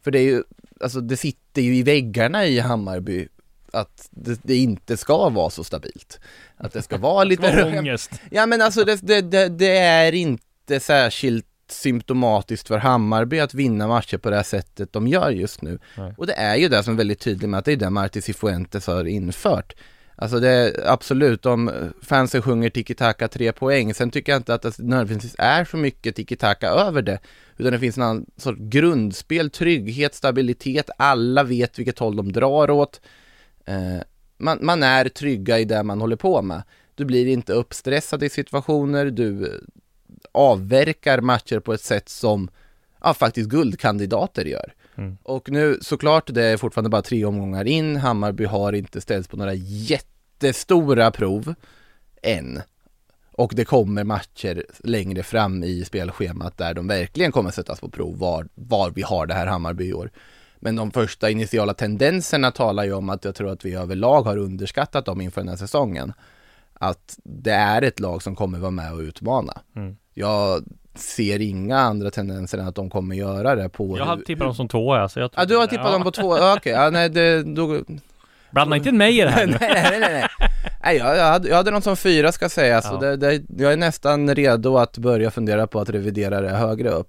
[0.05, 0.43] För det är ju,
[0.81, 3.29] alltså det sitter ju i väggarna i Hammarby
[3.75, 6.21] att det, det, inte ska vara så stabilt.
[6.57, 7.65] Att det ska vara lite...
[7.79, 8.11] ångest.
[8.31, 14.19] Ja men alltså det, det, det, är inte särskilt symptomatiskt för Hammarby att vinna matcher
[14.19, 15.79] på det här sättet de gör just nu.
[15.97, 16.15] Nej.
[16.19, 18.23] Och det är ju det som är väldigt tydligt med att det är det Marti
[18.23, 19.75] Cifuentes har infört.
[20.17, 21.71] Alltså det är absolut, om
[22.03, 26.17] fansen sjunger tiki-taka tre poäng, sen tycker jag inte att det nödvändigtvis är så mycket
[26.17, 27.19] tiki-taka över det,
[27.57, 33.01] utan det finns en sorts grundspel, trygghet, stabilitet, alla vet vilket håll de drar åt.
[33.65, 34.03] Eh,
[34.39, 36.63] man, man är trygga i det man håller på med.
[36.95, 39.61] Du blir inte uppstressad i situationer, du
[40.33, 42.51] avverkar matcher på ett sätt som
[43.01, 44.75] ja, faktiskt guldkandidater gör.
[44.97, 45.19] Mm.
[45.23, 47.97] Och nu såklart, det är fortfarande bara tre omgångar in.
[47.97, 51.55] Hammarby har inte ställts på några jättestora prov
[52.23, 52.63] än.
[53.33, 58.19] Och det kommer matcher längre fram i spelschemat där de verkligen kommer sättas på prov
[58.19, 60.11] var, var vi har det här Hammarby i år.
[60.65, 64.37] Men de första initiala tendenserna talar ju om att jag tror att vi överlag har
[64.37, 66.13] underskattat dem inför den här säsongen.
[66.75, 69.61] Att det är ett lag som kommer vara med och utmana.
[69.77, 69.97] Mm.
[70.15, 73.99] Jag ser inga andra tendenser än att de kommer göra det på...
[73.99, 75.93] Jag hade tippat dem som tvåa så jag Ja du har tippat ja.
[75.93, 76.73] dem på två, okej, okay.
[76.73, 77.81] ja, nej det, då...
[78.51, 80.29] Blanda inte in mig i det här nej, nej, nej, nej.
[80.83, 82.91] nej jag, jag, hade, jag hade dem som fyra ska sägas, ja.
[82.91, 86.91] så det, det, jag är nästan redo att börja fundera på att revidera det högre
[86.91, 87.09] upp.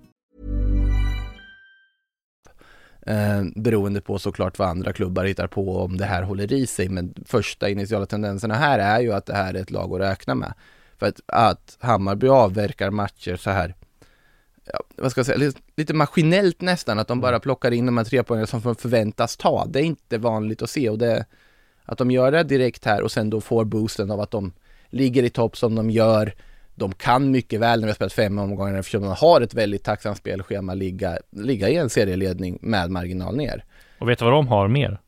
[3.05, 6.89] Eh, beroende på såklart vad andra klubbar hittar på om det här håller i sig.
[6.89, 10.35] Men första initiala tendenserna här är ju att det här är ett lag att räkna
[10.35, 10.53] med.
[10.97, 13.75] För att, att Hammarby avverkar matcher så här,
[14.65, 17.41] ja, vad ska jag säga, lite, lite maskinellt nästan, att de bara mm.
[17.41, 19.65] plockar in de här tre poängen som förväntas ta.
[19.65, 21.25] Det är inte vanligt att se och det,
[21.85, 24.53] att de gör det direkt här och sen då får boosten av att de
[24.89, 26.33] ligger i topp som de gör
[26.81, 29.83] de kan mycket väl när vi har spelat fem omgångar eftersom de har ett väldigt
[29.83, 33.63] tacksamt spelschema ligga, ligga i en serieledning med marginal ner.
[33.99, 34.99] Och vet du vad de har mer?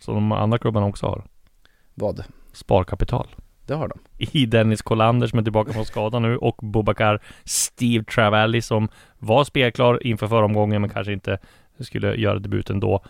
[0.00, 1.24] Som de andra klubbarna också har?
[1.94, 2.24] Vad?
[2.52, 3.28] Sparkapital.
[3.66, 3.98] Det har de.
[4.38, 9.44] I Dennis Kolander som är tillbaka från skada nu och Bobakar Steve Travalli som var
[9.44, 11.38] spelklar inför förra omgången men kanske inte
[11.80, 13.04] skulle göra debuten då.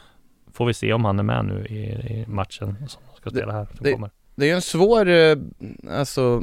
[0.53, 3.65] Får vi se om han är med nu i, i matchen som ska spela här
[3.65, 4.11] som det- kommer.
[4.35, 5.37] Det är en svår, eh,
[5.91, 6.43] alltså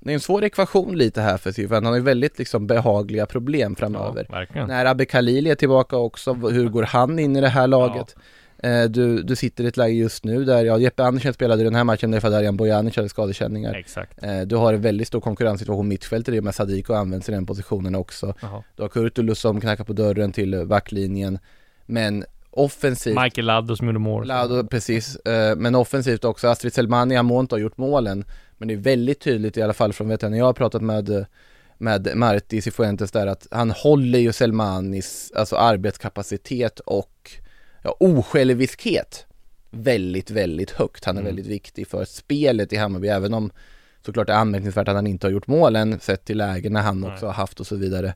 [0.00, 1.84] det är en svår ekvation lite här för Sifan.
[1.84, 4.26] Han har ju väldigt liksom behagliga problem Ja, framöver.
[4.30, 4.68] verkligen.
[4.68, 8.16] När Abbe Khalili är tillbaka också, hur går han in i det här laget?
[8.58, 11.74] Eh, Du, du sitter i ett läge just nu där, ja Jeppe Andersen spelade den
[11.74, 13.74] här matchen därför att Arian Bojanic hade skadekänningar.
[13.74, 14.24] Exakt.
[14.24, 17.46] Eh, Du har en väldigt stor konkurrenssituation mittfältet i och med Sadiko används i den
[17.46, 18.34] positionen också.
[18.42, 18.62] Jaha.
[18.76, 21.38] Du har Kurtulus som knackar på dörren till backlinjen.
[21.86, 24.26] Men offensivt Michael Laddo som gjorde mål.
[24.26, 25.16] Lado, precis.
[25.16, 26.48] Eh, Men offensivt också.
[26.48, 28.24] Astrid Selmani Amonto har gjort målen.
[28.58, 30.82] Men det är väldigt tydligt i alla fall från vet jag, när jag har pratat
[30.82, 31.26] med
[31.78, 37.30] med Marti Cifuentes där att han håller ju Selmanis alltså arbetskapacitet och
[37.82, 39.26] ja, osjälviskhet
[39.70, 41.04] väldigt, väldigt högt.
[41.04, 41.28] Han är Mm.
[41.34, 43.50] väldigt viktig för spelet i Hammarby även om
[44.06, 47.12] såklart det är anmärkningsvärt att han inte har gjort målen sett till lägena han Nej.
[47.12, 48.14] också har haft och så vidare.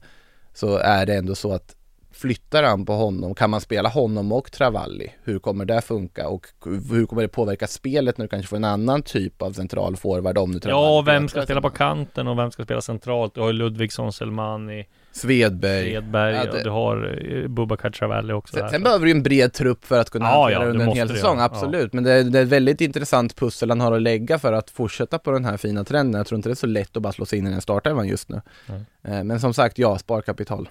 [0.55, 1.77] Så är det ändå så att
[2.13, 5.11] flyttar han på honom, kan man spela honom och Travalli?
[5.25, 6.47] Hur kommer det funka och
[6.91, 10.39] hur kommer det påverka spelet när du kanske får en annan typ av central forward
[10.39, 13.35] om nu Travalli Ja, vem spelar ska spela på kanten och vem ska spela centralt?
[13.35, 15.93] Du har ju Ludvigsson, Selmani, Svedberg.
[15.95, 19.17] Edberg Ja, det- och du har eh, Bubakar Travalli också Sen, sen behöver du ju
[19.17, 21.45] en bred trupp för att kunna Ja, hantera ja, under en hel du säsong, göra.
[21.45, 21.93] absolut.
[21.93, 24.71] Men det är, det är ett väldigt intressant pussel han har att lägga för att
[24.71, 26.19] fortsätta på den här fina trenden.
[26.19, 28.09] Jag tror inte det är så lätt att bara slå sig in i den startelvan
[28.09, 28.41] just nu.
[29.05, 30.69] Eh, Men som sagt, ja, sparkapital.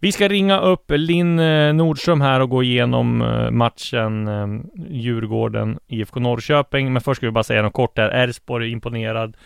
[0.00, 4.46] Vi ska ringa upp Linn eh, Nordström här och gå igenom eh, matchen eh,
[4.90, 6.92] Djurgården, IFK Norrköping.
[6.92, 8.08] Men först ska vi bara säga något kort där.
[8.08, 9.36] Elfsborg imponerad.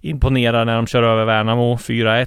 [0.00, 2.26] Imponerar när de kör över Värnamo 4-1.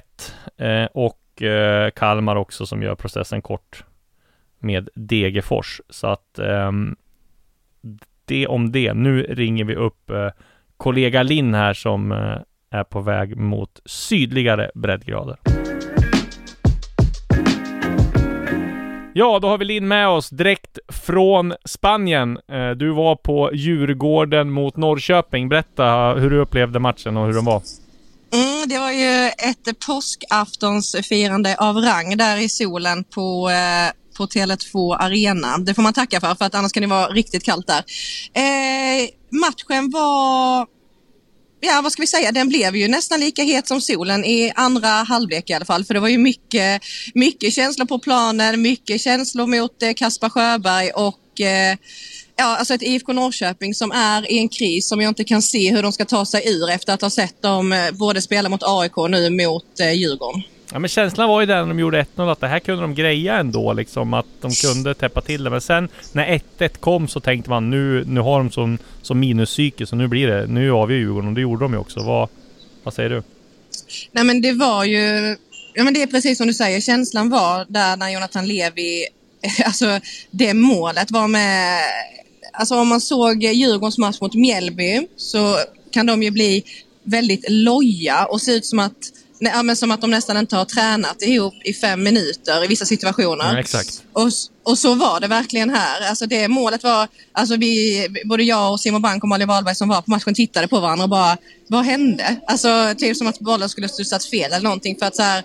[0.56, 3.84] Eh, och eh, Kalmar också som gör processen kort
[4.58, 5.80] med Degerfors.
[5.90, 6.72] Så att eh,
[8.24, 8.94] det om det.
[8.94, 10.28] Nu ringer vi upp eh,
[10.76, 12.38] kollega Linn här som eh,
[12.70, 15.63] är på väg mot sydligare breddgrader.
[19.16, 22.38] Ja, då har vi Linn med oss direkt från Spanien.
[22.52, 25.48] Eh, du var på Djurgården mot Norrköping.
[25.48, 27.62] Berätta hur du upplevde matchen och hur den var.
[28.32, 34.96] Mm, det var ju ett påskaftonsfirande av rang där i solen på, eh, på Tele2
[34.96, 35.58] Arena.
[35.58, 37.84] Det får man tacka för, för att annars kan det vara riktigt kallt där.
[38.34, 40.66] Eh, matchen var,
[41.64, 44.88] ja vad ska vi säga, den blev ju nästan lika het som solen i andra
[44.88, 45.84] halvlek i alla fall.
[45.84, 46.82] För det var ju mycket,
[47.14, 51.76] mycket känslor på planen, mycket känslor mot eh, Kaspar Sjöberg och eh,
[52.36, 55.70] Ja, alltså ett IFK Norrköping som är i en kris som jag inte kan se
[55.70, 58.62] hur de ska ta sig ur efter att ha sett dem eh, både spela mot
[58.62, 60.42] AIK och nu mot eh, Djurgården.
[60.72, 62.94] Ja, men känslan var ju den när de gjorde 1-0 att det här kunde de
[62.94, 64.14] greja ändå liksom.
[64.14, 65.50] Att de kunde täppa till det.
[65.50, 69.86] Men sen när 1-1 kom så tänkte man nu, nu har de som, som minuspsyke
[69.86, 70.46] så nu blir det.
[70.46, 72.00] Nu avgör Djurgården och det gjorde de ju också.
[72.00, 72.28] Vad,
[72.82, 73.22] vad säger du?
[74.12, 75.36] Nej men det var ju,
[75.74, 79.06] ja men det är precis som du säger, känslan var där när Jonathan Levi,
[79.64, 80.00] alltså
[80.30, 81.80] det målet var med,
[82.52, 85.56] alltså om man såg Djurgårdens match mot Mjällby så
[85.90, 86.64] kan de ju bli
[87.02, 90.64] väldigt loja och se ut som att Nej, men som att de nästan inte har
[90.64, 93.52] tränat ihop i fem minuter i vissa situationer.
[93.52, 94.02] Ja, exakt.
[94.12, 94.30] Och,
[94.64, 96.08] och så var det verkligen här.
[96.08, 99.88] Alltså det målet var, alltså vi, både jag och Simon Bank och Malin Wahlberg som
[99.88, 101.36] var på matchen tittade på varandra och bara,
[101.68, 102.36] vad hände?
[102.46, 105.44] Alltså typ som att bollen skulle studsat fel eller någonting för att så här,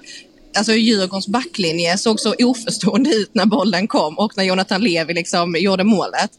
[0.57, 5.55] Alltså Djurgårdens backlinje såg så oförstående ut när bollen kom och när Jonathan Levi liksom
[5.59, 6.31] gjorde målet.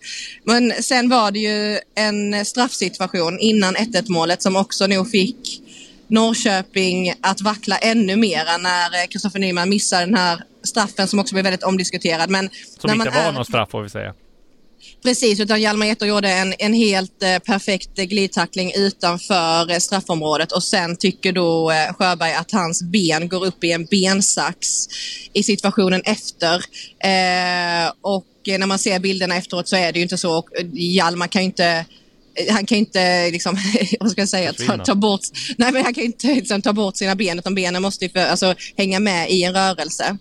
[0.45, 5.63] Men sen var det ju en straffsituation innan 1-1 målet som också nog fick
[6.11, 11.45] Norrköping att vackla ännu mer när Kristoffer Nyman missar den här straffen som också blev
[11.45, 12.31] väldigt omdiskuterad.
[12.31, 14.15] Men Som inte var är- någon straff får vi säga.
[15.03, 20.53] Precis, utan Hjalmar Ekdal gjorde en, en helt eh, perfekt eh, glidtackling utanför eh, straffområdet
[20.53, 24.69] och sen tycker då eh, Sjöberg att hans ben går upp i en bensax
[25.33, 26.55] i situationen efter.
[27.05, 30.39] Eh, och eh, när man ser bilderna efteråt så är det ju inte så.
[30.39, 31.85] Och, eh, Hjalmar kan ju inte eh,
[32.51, 33.59] han kan ju inte, liksom,
[34.01, 35.21] vad ska jag säga, ta, ta bort,
[35.59, 38.21] nej men han kan inte liksom, ta bort sina ben utan benen måste ju för,
[38.27, 40.17] alltså, hänga med i en rörelse.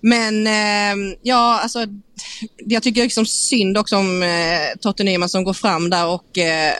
[0.00, 1.86] Men eh, ja, alltså
[2.66, 4.28] jag tycker liksom synd också om eh,
[4.80, 6.72] Totte Nyman som går fram där och eh,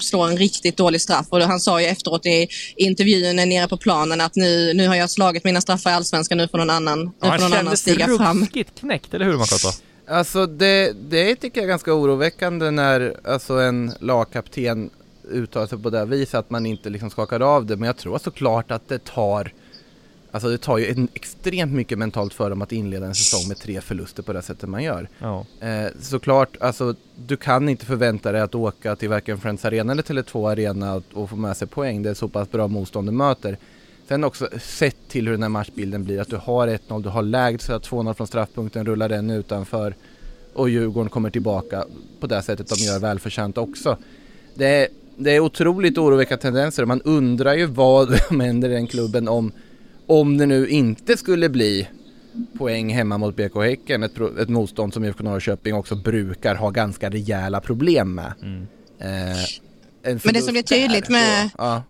[0.00, 1.26] slår en riktigt dålig straff.
[1.30, 5.10] Och han sa ju efteråt i intervjun nere på planen att nu, nu har jag
[5.10, 7.64] slagit mina straffar i Allsvenskan, nu får någon annan, nu Ja, får han någon annan
[7.64, 8.40] kändes stiga fram.
[8.40, 9.68] ruskigt knäckt, eller hur Makoto?
[10.08, 14.90] Alltså det, det tycker jag är ganska oroväckande när alltså en lagkapten
[15.30, 17.76] uttalar sig på det viset att man inte liksom skakar av det.
[17.76, 19.52] Men jag tror såklart att det tar
[20.30, 23.56] Alltså det tar ju en extremt mycket mentalt för dem att inleda en säsong med
[23.56, 25.08] tre förluster på det sättet man gör.
[25.18, 25.46] Ja.
[25.60, 30.02] Eh, såklart, alltså du kan inte förvänta dig att åka till varken Friends Arena eller
[30.02, 32.02] Tele2 Arena och, och få med sig poäng.
[32.02, 33.58] Det är så pass bra motstånd du möter.
[34.08, 37.22] Sen också sett till hur den här matchbilden blir, att du har 1-0, du har
[37.22, 39.94] lägd så att 2-0 från straffpunkten, rullar den utanför
[40.54, 41.84] och Djurgården kommer tillbaka
[42.20, 43.96] på det sättet de gör välförtjänt också.
[44.54, 48.86] det är, det är otroligt oroväckande tendenser man undrar ju vad som händer i den
[48.86, 49.52] klubben om,
[50.06, 51.88] om det nu inte skulle bli
[52.58, 57.10] poäng hemma mot BK Häcken, ett, ett motstånd som IFK Norrköping också brukar ha ganska
[57.10, 58.32] rejäla problem med.
[58.42, 58.66] Mm.
[58.98, 59.40] Eh, en
[60.02, 61.82] Men det som blir förlust där, tydligt med- så- Ja.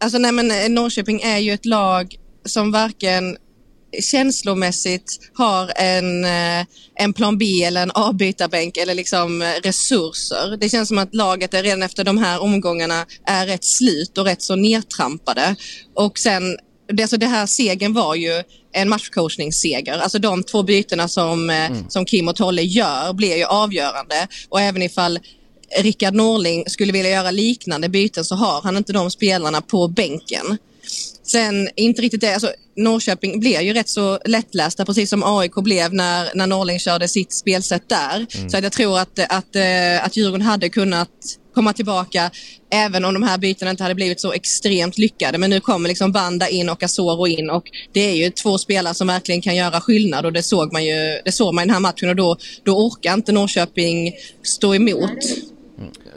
[0.00, 3.36] Alltså nej men eh, Norrköping är ju ett lag som varken
[4.02, 10.56] känslomässigt har en, eh, en plan B eller en avbytarbänk eller liksom eh, resurser.
[10.56, 14.24] Det känns som att laget är redan efter de här omgångarna är rätt slut och
[14.24, 15.56] rätt så nedtrampade.
[15.94, 16.56] Och sen,
[17.00, 19.98] alltså det här segern var ju en matchcoachningsseger.
[19.98, 24.28] Alltså de två bytena som, eh, som Kim och Tolle gör blir ju avgörande.
[24.48, 25.18] Och även ifall
[25.78, 30.58] Rickard Norling skulle vilja göra liknande byten så har han inte de spelarna på bänken.
[31.22, 35.94] Sen inte riktigt det, alltså Norrköping blir ju rätt så lättlästa precis som AIK blev
[35.94, 38.26] när, när Norling körde sitt spelsätt där.
[38.50, 41.10] Så att jag tror att, att, eh, att Djurgården hade kunnat
[41.54, 42.30] komma tillbaka
[42.70, 45.38] även om de här bytena inte hade blivit så extremt lyckade.
[45.38, 48.94] Men nu kommer liksom Banda in och Asoro in och det är ju två spelare
[48.94, 51.74] som verkligen kan göra skillnad och det såg man ju det såg man i den
[51.74, 55.10] här matchen och då, då orkar inte Norrköping stå emot.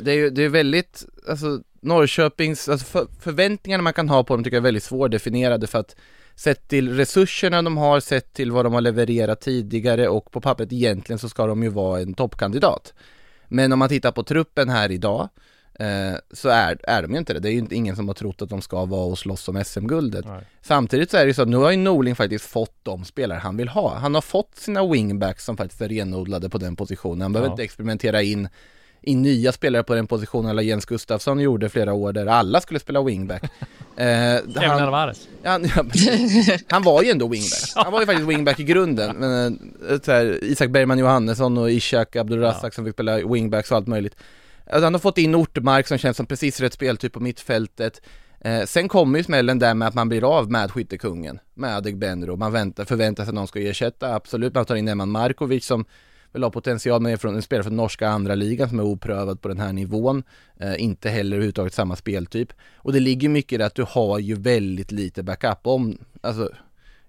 [0.02, 4.36] Det är ju det är väldigt, alltså Norrköpings, alltså för, förväntningarna man kan ha på
[4.36, 5.96] dem tycker jag är väldigt svårdefinierade för att
[6.36, 10.74] sett till resurserna de har, sett till vad de har levererat tidigare och på pappret
[10.74, 12.94] egentligen så ska de ju vara en toppkandidat.
[13.48, 15.30] Men om man tittar på truppen här idag
[15.80, 17.40] eh, så är, är de ju inte det.
[17.40, 19.64] Det är ju inte ingen som har trott att de ska vara och slåss om
[19.66, 20.26] SM-guldet.
[20.62, 23.40] Samtidigt så är det ju så att nu har ju Norling faktiskt fått de spelare
[23.40, 23.96] han vill ha.
[23.96, 27.22] Han har fått sina wingbacks som faktiskt är renodlade på den positionen.
[27.22, 27.54] Han behöver Ja.
[27.54, 28.50] inte experimentera in
[29.02, 32.80] i nya spelare på den positionen alla Jens Gustafsson gjorde flera år där alla skulle
[32.80, 33.44] spela wingback.
[33.98, 35.28] Eh, Även han, Alvarez.
[35.44, 35.84] han, ja,
[36.70, 37.72] han var ju ändå wingback.
[37.76, 39.16] Han var ju faktiskt wingback i grunden.
[39.16, 39.60] Men,
[39.90, 43.88] eh, så här, Isak Bergman Johannesson och Ishak Abdulrazak som fick spela wingbacks och allt
[43.88, 44.16] möjligt.
[44.66, 48.02] Alltså, han har fått in Ortmark som känns som precis rätt speltyp på mittfältet.
[48.42, 52.36] Eh, sen kommer ju smällen där med att man blir av med skyttekungen, med Adegbenro.
[52.36, 54.54] Man väntar, förväntar sig att någon ska ersätta, absolut.
[54.56, 55.86] Man tar in Eman Markovic som
[56.32, 59.42] väl har potential, men är från, en spelare från norska andra ligan som är oprövad
[59.42, 60.24] på den här nivån.
[60.60, 62.54] Eh, inte heller överhuvudtaget samma speltyp.
[62.76, 66.50] Och det ligger mycket i det att du har ju väldigt lite backup om, alltså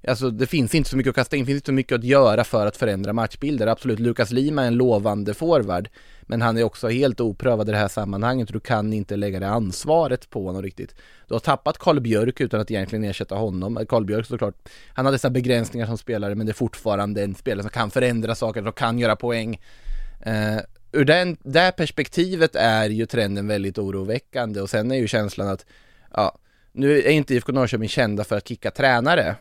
[0.08, 2.04] Alltså det finns inte så mycket att kasta in, det finns inte så mycket att
[2.04, 3.66] göra för att förändra matchbilder.
[3.66, 5.88] Absolut, Lukas Lima är en lovande forward,
[6.30, 9.40] men han är också helt oprövad i det här sammanhanget och du kan inte lägga
[9.40, 10.94] det ansvaret på honom riktigt.
[11.28, 13.76] Du har tappat Karl Björk utan att egentligen ersätta honom.
[13.76, 17.34] Eh, Karl Björk såklart, han hade sina begränsningar som spelare, men det är fortfarande en
[17.34, 19.60] spelare som kan förändra saker och kan göra poäng.
[20.26, 20.60] Uh,
[20.92, 25.66] ur den, det perspektivet är ju trenden väldigt oroväckande och sen är ju känslan att,
[26.14, 26.38] ja,
[26.72, 29.36] nu är inte IFK Norrköping kända för att kicka tränare.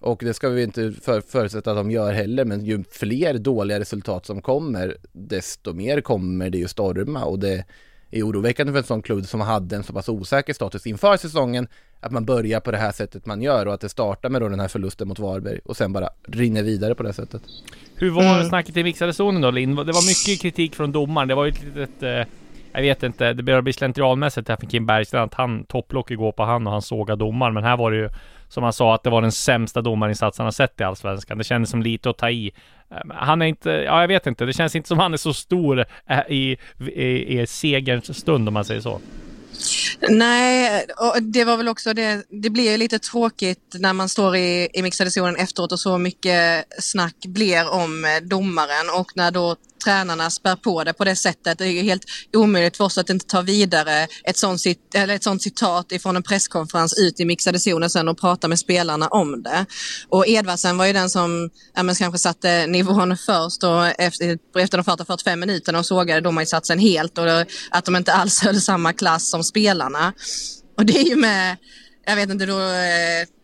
[0.00, 3.80] Och det ska vi inte för, förutsätta att de gör heller, men ju fler dåliga
[3.80, 7.64] resultat som kommer, desto mer kommer det ju storma och det
[8.10, 11.68] är oroväckande för en sån klubb som hade en så pass osäker status inför säsongen,
[12.00, 14.48] att man börjar på det här sättet man gör och att det startar med då
[14.48, 17.42] den här förlusten mot Varberg och sen bara rinner vidare på det här sättet.
[17.94, 18.48] Hur var Mm.
[18.48, 19.74] snacket i mixade zonen då Linn?
[19.74, 21.28] Det var mycket kritik från domaren.
[21.28, 22.02] Det var ju ett litet...
[22.02, 22.24] Eh,
[22.72, 26.32] jag vet inte, det börjar bli slentrianmässigt här för Kim Bergstrand att han topplock igår
[26.32, 27.54] på han och han såga domaren.
[27.54, 28.08] Men här var det ju
[28.48, 31.38] som han sa att det var den sämsta domarinsats han har sett i Allsvenskan.
[31.38, 32.52] Det kändes som lite att ta i.
[32.90, 35.34] Ehm, han är inte, ja jag vet inte, det känns inte som han är så
[35.34, 36.56] stor eh, i,
[36.94, 39.00] i, i segerns stund om man säger så.
[40.08, 42.22] Nej, och det var väl också det.
[42.28, 45.98] Det blir ju lite tråkigt när man står i, i mixade zonen efteråt och så
[45.98, 51.16] mycket snack blir om eh, domaren och när då tränarna spär på det på det
[51.16, 51.58] sättet.
[51.58, 52.04] Det är ju helt
[52.36, 54.60] omöjligt för oss att inte ta vidare ett sånt,
[54.94, 58.58] eller ett sånt citat ifrån en presskonferens ut i mixade zonen sen och prata med
[58.58, 59.66] spelarna om det.
[60.08, 64.78] Och Edvardsen var ju den som ja, men kanske satte nivån först och efter, efter
[64.78, 67.24] de första 45 minuterna och sågade domarinsatsen helt och
[67.70, 70.12] att de inte alls höll samma klass som spelarna.
[70.76, 71.56] Och det är ju med,
[72.06, 73.37] jag vet inte då, eh,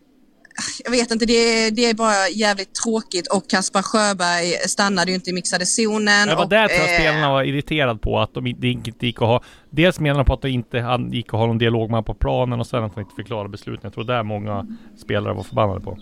[0.84, 1.32] jag vet inte, det
[1.66, 6.28] är, det är bara jävligt tråkigt och Kaspar Sjöberg stannade ju inte i mixade zonen.
[6.28, 9.06] Det var och, där tror jag eh, spelarna var irriterade på att de inte inte
[9.06, 11.58] gick att ha Dels menar de på att det inte han- gick att ha någon
[11.58, 13.80] dialog med honom på planen och sen att han inte förklarade besluten.
[13.82, 14.66] Jag tror det är många
[15.04, 15.98] spelare var förbannade på.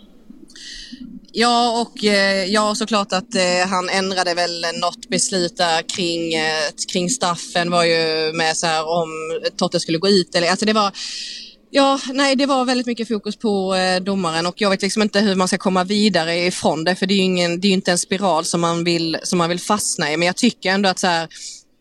[1.33, 6.71] Ja, och eh, ja, såklart att eh, han ändrade väl något beslut där kring, eh,
[6.93, 9.09] kring staffen var ju med så här om
[9.57, 10.93] Totte skulle gå ut eller alltså det var
[11.75, 15.21] Ja, nej, det var väldigt mycket fokus på eh, domaren och jag vet liksom inte
[15.21, 17.91] hur man ska komma vidare ifrån det för det är ju ingen, det är inte
[17.91, 20.17] en spiral som man vill, som man vill fastna i.
[20.17, 21.29] Men jag tycker ändå att så här,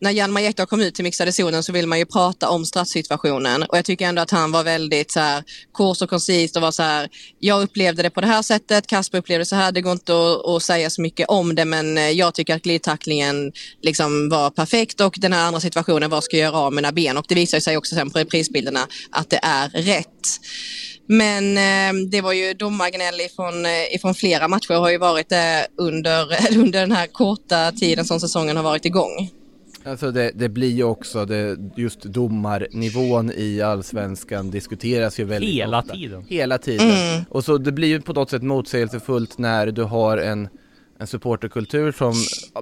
[0.02, 3.62] när Hjalmar Ekdal kom ut till mixade zonen så vill man ju prata om straffsituationen
[3.62, 6.70] och jag tycker ändå att han var väldigt så här kort och koncist och var
[6.70, 9.80] så här, jag upplevde det på det här sättet, Kasper upplevde det så här, det
[9.80, 13.52] går inte att, att säga så mycket om det men eh, jag tycker att glidtacklingen
[13.82, 17.16] liksom var perfekt och den här andra situationen, vad ska jag göra av mina ben?
[17.16, 18.80] Och det visar sig också sen på reprisbilderna
[19.10, 20.06] att det är rätt.
[21.08, 25.66] Men eh, det var ju domargnäll ifrån, eh, ifrån flera matcher har ju varit det
[25.78, 29.41] under, under den här korta tiden som säsongen har varit igång.
[29.84, 35.78] Alltså det, det blir ju också det, just domarnivån i allsvenskan diskuteras ju väldigt Hela
[35.78, 35.94] ofta.
[35.94, 36.24] tiden.
[36.28, 36.90] Hela tiden.
[36.90, 37.24] Mm.
[37.28, 40.48] Och så det blir ju på något sätt motsägelsefullt när du har en,
[40.98, 42.14] en supporterkultur som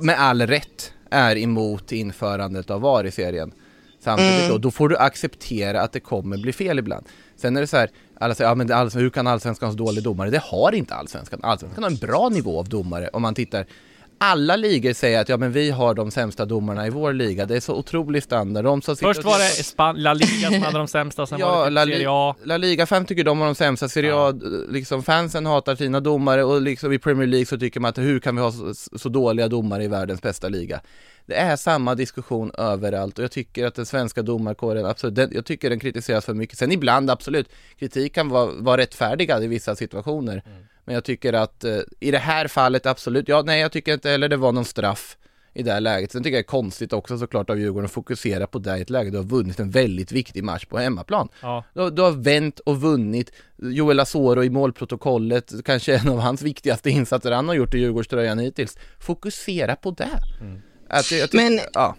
[0.03, 3.53] med all rätt är emot införandet av VAR i serien.
[4.01, 4.49] Samtidigt Mm.
[4.51, 7.07] då, då får du acceptera att det kommer bli fel ibland.
[7.37, 10.05] Sen är det så här, alla säger, ja men hur kan allsvenskan ha så dålig
[10.05, 10.31] domare?
[10.31, 11.41] Det har inte allsvenskan.
[11.43, 13.67] Allsvenskan har en bra nivå av domare om man tittar
[14.23, 17.57] alla ligor säger att ja men vi har de sämsta domarna i vår liga, det
[17.57, 18.65] är så otrolig standard.
[18.65, 21.65] De som Först var det Span- La Liga som hade de sämsta, sen var Ja,
[21.65, 22.37] det La, Serie A.
[22.45, 24.33] La Liga-fan tycker de har de sämsta, Serie A,
[24.69, 28.21] liksom fansen hatar sina domare och liksom i Premier League så tycker man att hur
[28.21, 30.81] kan vi ha så, så dåliga domare i världens bästa liga?
[31.27, 35.45] Det är samma diskussion överallt och jag tycker att den svenska domarkåren, absolut, den, jag
[35.47, 36.59] tycker den kritiseras för mycket.
[36.59, 37.49] Sen ibland, absolut,
[37.79, 40.43] kritik kan vara, vara rättfärdigad i vissa situationer.
[40.91, 44.11] Men jag tycker att eh, i det här fallet, absolut, ja nej jag tycker inte
[44.11, 45.17] heller det var någon straff
[45.55, 46.13] i det här läget.
[46.13, 48.81] Sen tycker jag det är konstigt också såklart av Djurgården att fokusera på det i
[48.81, 51.29] ett läge du har vunnit en väldigt viktig match på hemmaplan.
[51.43, 51.65] Ja.
[51.75, 53.33] Du, har- du har vänt och vunnit.
[53.63, 58.39] Joel Asoro i målprotokollet, kanske en av hans viktigaste insatser han har gjort i Djurgårdströjan
[58.39, 58.77] hittills.
[59.01, 60.09] Fokusera på det.
[60.89, 61.97] Att, jag, tycker- Men- ja.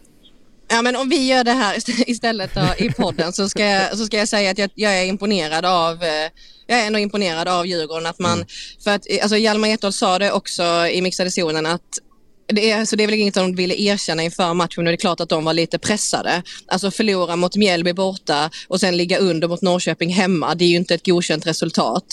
[0.74, 3.98] Ja, men om vi gör det här ist- istället då, i podden så ska, jag,
[3.98, 6.30] så ska jag säga att jag, jag är imponerad av eh,
[6.72, 8.46] jag är ändå imponerad av Djurgården att man,
[8.84, 12.00] för att alltså Hjalmar Ekdal sa det också i mixade zonen att
[12.48, 14.98] det är, så det är väl inget de ville erkänna inför matchen, men det är
[14.98, 16.44] klart att de var lite pressade.
[16.68, 20.76] Alltså förlora mot Mjällby borta och sen ligga under mot Norrköping hemma, det är ju
[20.76, 22.06] inte ett godkänt resultat.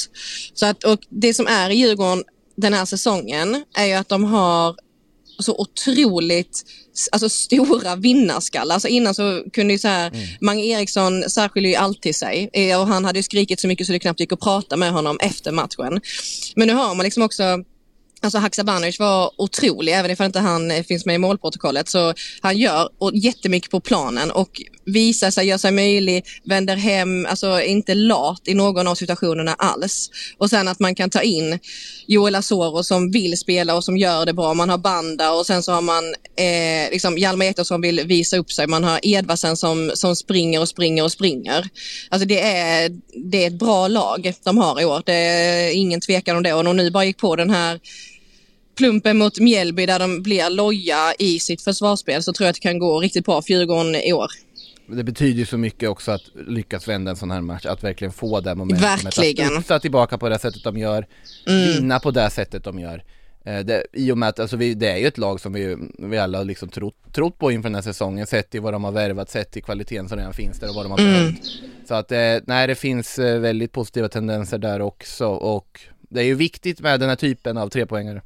[0.55, 2.25] Så att, och det som är i Djurgården
[2.57, 4.77] den här säsongen är ju att de har
[5.39, 6.65] så otroligt
[7.13, 8.75] alltså, stora vinnarskallar.
[8.75, 12.87] Alltså innan så kunde ju så här, Mange Eriksson särskiljer ju alltid sig eh, och
[12.87, 15.53] han hade ju skrikit så mycket så det knappt gick att prata med honom efter
[15.53, 16.01] matchen.
[16.57, 17.65] Men nu har man liksom också
[18.21, 21.89] Alltså Haksabanovic var otrolig, även ifall inte han eh, finns med i målprotokollet.
[21.89, 27.63] Så han gör jättemycket på planen och visar sig, gör sig möjlig, vänder hem, alltså
[27.63, 30.11] inte lat i någon av situationerna alls.
[30.39, 31.59] Och sen att man kan ta in
[32.07, 34.55] Joel Asoro som vill spela och som gör det bra.
[34.55, 36.05] Man har Banda och sen så har man
[36.37, 38.67] eh, liksom Hjalmar Ekdal som vill visa upp sig.
[38.67, 41.69] Man har Edvardsen som, som springer och springer och springer.
[42.09, 42.91] Alltså det är,
[43.31, 45.03] det är ett bra lag de har i år.
[45.07, 46.53] Det är ingen tvekan om det.
[46.53, 47.81] Och de nu bara gick på den här
[48.79, 52.61] plumpen mot Mjällby där de blir loja i sitt försvarsspel så tror jag att det
[52.69, 54.27] kan gå riktigt bra för Djurgården i år.
[54.87, 58.13] Det betyder ju så mycket också att lyckas vända en sån här match, att verkligen
[58.13, 59.05] få det momentumet.
[59.05, 59.47] Verkligen.
[59.47, 61.07] Att studsa tillbaka på det sättet de gör,
[61.47, 63.05] vinna på det sättet de gör.
[63.45, 65.77] Eh, Det, I och med att alltså, vi, det är ju ett lag som vi,
[65.99, 68.85] vi alla har liksom trott, trott på inför den här säsongen, sett i vad de
[68.85, 71.41] har värvat, sett i kvaliteten som redan finns där och vad de har behövt.
[71.89, 76.25] Så att, eh, nej det finns eh, väldigt positiva tendenser där också och det är
[76.25, 78.23] ju viktigt med den här typen av trepoängare.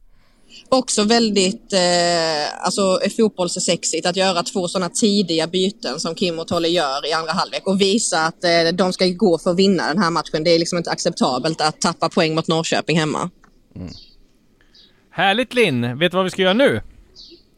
[0.68, 6.68] Också väldigt eh, alltså, fotbollssexigt att göra två sådana tidiga byten som Kim och Tolle
[6.68, 9.98] gör i andra halvlek och visa att eh, de ska gå för att vinna den
[9.98, 10.44] här matchen.
[10.44, 13.30] Det är liksom inte acceptabelt att tappa poäng mot Norrköping hemma.
[15.10, 15.98] Härligt Linn!
[15.98, 16.80] Vet du vad vi ska göra nu?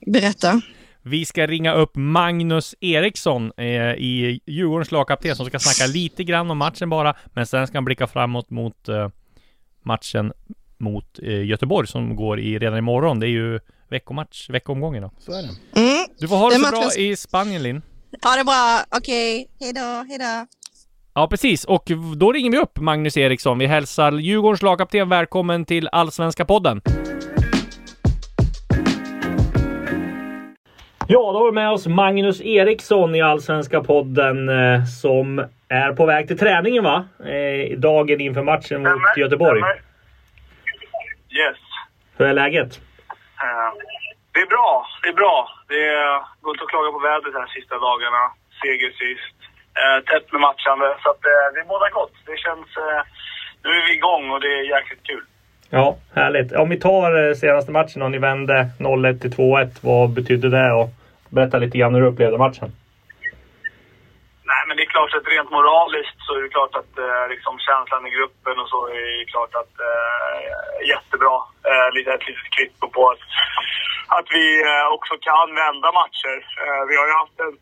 [0.07, 0.61] Berätta.
[1.03, 3.65] Vi ska ringa upp Magnus Eriksson eh,
[3.95, 7.85] i Djurgårdens lagkapten som ska snacka lite grann om matchen bara, men sen ska han
[7.85, 9.09] blicka framåt mot eh,
[9.83, 10.33] matchen
[10.79, 13.21] mot eh, Göteborg som går i redan imorgon.
[13.21, 13.61] Det är ju
[13.91, 15.11] veckomatch, veckoomgången då.
[15.19, 15.81] Så är det.
[15.81, 16.05] Mm.
[16.19, 17.83] Du får ha det Den så bra matchen- i Spanien Linn.
[18.25, 18.81] Ha det bra.
[18.99, 20.47] Okej, hejdå, hejdå.
[21.15, 21.65] Ja, precis.
[21.65, 21.85] Och
[22.17, 23.59] då ringer vi upp Magnus Eriksson.
[23.59, 26.81] Vi hälsar Djurgårdens lagkapten välkommen till Allsvenska podden.
[31.09, 36.07] Ja, då har vi med oss Magnus Eriksson i Allsvenska podden eh, som är på
[36.07, 37.05] väg till träningen va?
[37.21, 39.61] Eh, dagen inför matchen mot Göteborg.
[39.61, 39.94] stämmer.
[41.43, 41.61] Yes.
[42.17, 42.73] Hur är läget?
[43.45, 43.71] Eh,
[44.35, 44.87] det är bra.
[45.03, 45.37] Det är bra.
[45.69, 45.85] Det
[46.43, 48.23] går inte att klaga på vädret här sista dagarna.
[48.61, 49.39] Seger sist.
[49.81, 50.89] Eh, tätt med matchande.
[51.03, 52.15] Så att, eh, det är båda gott.
[52.27, 52.69] Det känns...
[53.65, 55.25] Nu är vi igång och det är jäkligt kul.
[55.71, 56.53] Ja, härligt.
[56.53, 59.79] Om vi tar senaste matchen och ni vände 0-1 till 2-1.
[59.81, 60.73] Vad betydde det?
[60.73, 60.89] Och
[61.29, 62.73] berätta lite grann hur du upplevde matchen.
[64.65, 67.55] Nej, men det är klart att rent moraliskt så är det klart att eh, liksom
[67.69, 70.39] känslan i gruppen och så är klart att eh,
[70.93, 71.37] jättebra.
[71.71, 73.25] Eh, lite, ett litet kvitto på att,
[74.19, 76.37] att vi eh, också kan vända matcher.
[76.65, 77.55] Eh, vi har ju haft en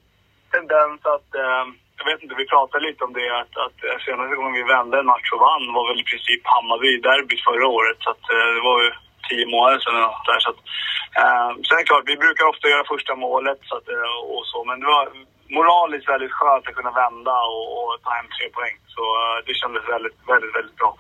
[0.54, 1.64] tendens att, eh,
[1.98, 5.12] jag vet inte, vi pratade lite om det, att, att senaste gången vi vände en
[5.14, 7.98] match och vann var väl i princip Hammarby-derbyt förra året.
[8.04, 8.90] Så att, eh, det var ju
[9.28, 9.94] tio månader sedan
[10.28, 10.40] där.
[10.44, 10.60] Så att,
[11.20, 14.44] eh, sen är det klart, vi brukar ofta göra första målet så att, eh, och
[14.50, 15.04] så, men det var
[15.56, 18.76] moraliskt väldigt skönt att kunna vända och, och ta hem tre poäng.
[18.94, 20.92] Så eh, det kändes väldigt, väldigt, väldigt bra.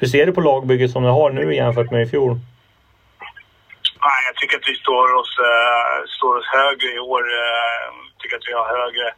[0.00, 2.32] Hur ser du på lagbygget som ni har nu jämfört med i fjol?
[4.06, 7.22] Nej, jag tycker att vi står oss, eh, står oss högre i år.
[7.22, 7.88] Uh,
[8.24, 9.08] tycker att vi har högre,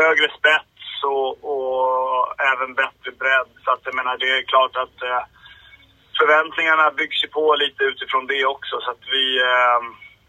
[0.00, 0.76] högre spets
[1.14, 3.50] och, och även bättre bredd.
[3.64, 5.22] Så att jag menar, det är klart att eh,
[6.18, 8.74] förväntningarna byggs ju på lite utifrån det också.
[8.80, 9.80] Så att vi, eh,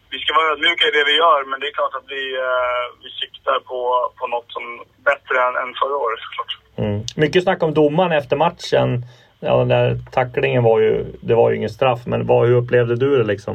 [0.10, 2.84] vi ska vara ödmjuka i det vi gör, men det är klart att vi, eh,
[3.04, 4.64] vi siktar på, på något som
[5.10, 6.54] bättre än, än förra året såklart.
[6.78, 7.02] Mm.
[7.16, 8.90] Mycket snack om domaren efter matchen.
[9.40, 12.96] Ja, den där tacklingen var ju, det var ju ingen straff, men vad, hur upplevde
[12.96, 13.54] du det liksom?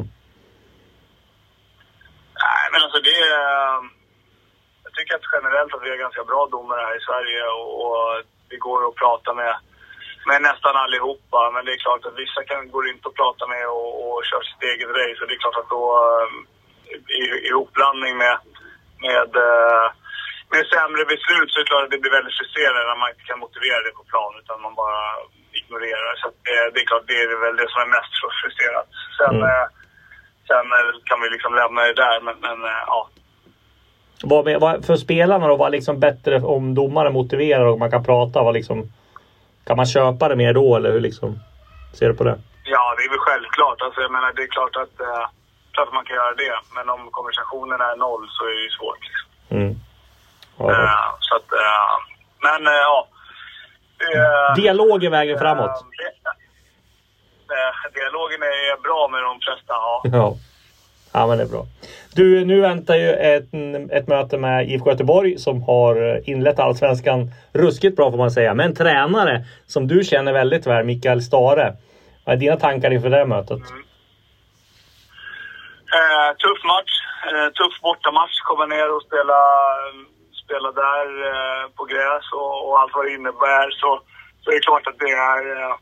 [2.45, 3.19] Nej, men alltså det...
[3.39, 3.79] eh,
[4.83, 8.23] Jag tycker att generellt att vi har ganska bra domare här i Sverige och, och
[8.49, 9.53] det går att prata med,
[10.29, 11.41] med nästan allihopa.
[11.53, 14.43] Men det är klart att vissa kan, går inte att prata med och, och kör
[14.49, 15.19] sitt eget race.
[15.21, 16.29] Och det är klart att då eh,
[17.19, 18.35] i, i ihopblandning med,
[19.07, 19.85] med, eh,
[20.53, 23.29] med sämre beslut så är det klart att det blir väldigt frustrerande när man inte
[23.29, 25.01] kan motivera det på plan utan man bara
[25.59, 26.13] ignorerar.
[26.21, 28.89] Så det, det är klart, det är väl det som är mest frustrerat.
[29.17, 29.49] Sen, Mm.
[29.51, 29.67] eh,
[30.49, 32.59] sen eh, kan vi liksom lämna det där, men, men
[32.93, 33.01] ja.
[34.25, 38.43] Vad, vad, för spelarna då, var liksom bättre om domaren motiverar och man kan prata?
[38.43, 38.91] Vad liksom,
[39.65, 41.39] kan man köpa det mer då eller hur liksom?
[41.93, 42.37] Ser du på det?
[42.63, 43.81] Ja, det är väl självklart.
[43.81, 45.25] Alltså, jag menar, det är klart att, eh,
[45.73, 46.55] klart att man kan göra det.
[46.75, 48.99] Men om konversationen är noll så är det ju svårt.
[49.07, 49.29] Liksom.
[49.57, 49.75] Mm.
[50.57, 50.71] Ja.
[50.71, 51.93] Eh, så att, eh,
[52.41, 53.07] men eh, ja.
[54.55, 55.69] Dialog är vägen framåt.
[55.69, 60.01] eh, eh, dialogen är bra med de flesta, ja.
[60.03, 60.35] Ja
[61.13, 61.65] ja, men det är bra.
[62.15, 63.49] Du, nu väntar ju ett,
[63.91, 68.53] ett möte med IFK Göteborg som har inlett allsvenskan ruskigt bra får man säga.
[68.53, 71.73] Med en tränare som du känner väldigt väl, Mikael Stare.
[72.25, 73.61] Vad är dina tankar inför det mötet?
[75.99, 76.93] Eh, tuff match.
[77.31, 78.37] Eh, tuff bortamatch.
[78.49, 79.39] Komma ner och spela,
[80.43, 83.67] spela där eh, på gräs och, och allt vad det innebär.
[83.81, 83.89] Så,
[84.41, 85.75] så är det klart att det är eh,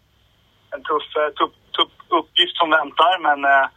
[0.74, 3.14] en tuff, eh, tuff, tuff uppgift som väntar.
[3.28, 3.68] Men eh,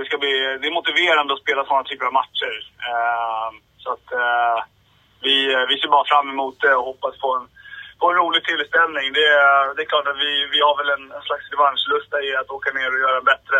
[0.00, 2.54] det, ska bli, det är motiverande att spela sådana typer av matcher.
[2.90, 3.48] Eh,
[3.82, 4.58] så att eh,
[5.26, 5.34] vi,
[5.70, 7.46] vi ser bara fram emot det och hoppas på en,
[8.00, 9.06] på en rolig tillställning.
[9.18, 12.36] Det, är- det är klart att vi, vi har väl en, en slags revanschlusta i
[12.36, 13.58] att åka ner och göra en bättre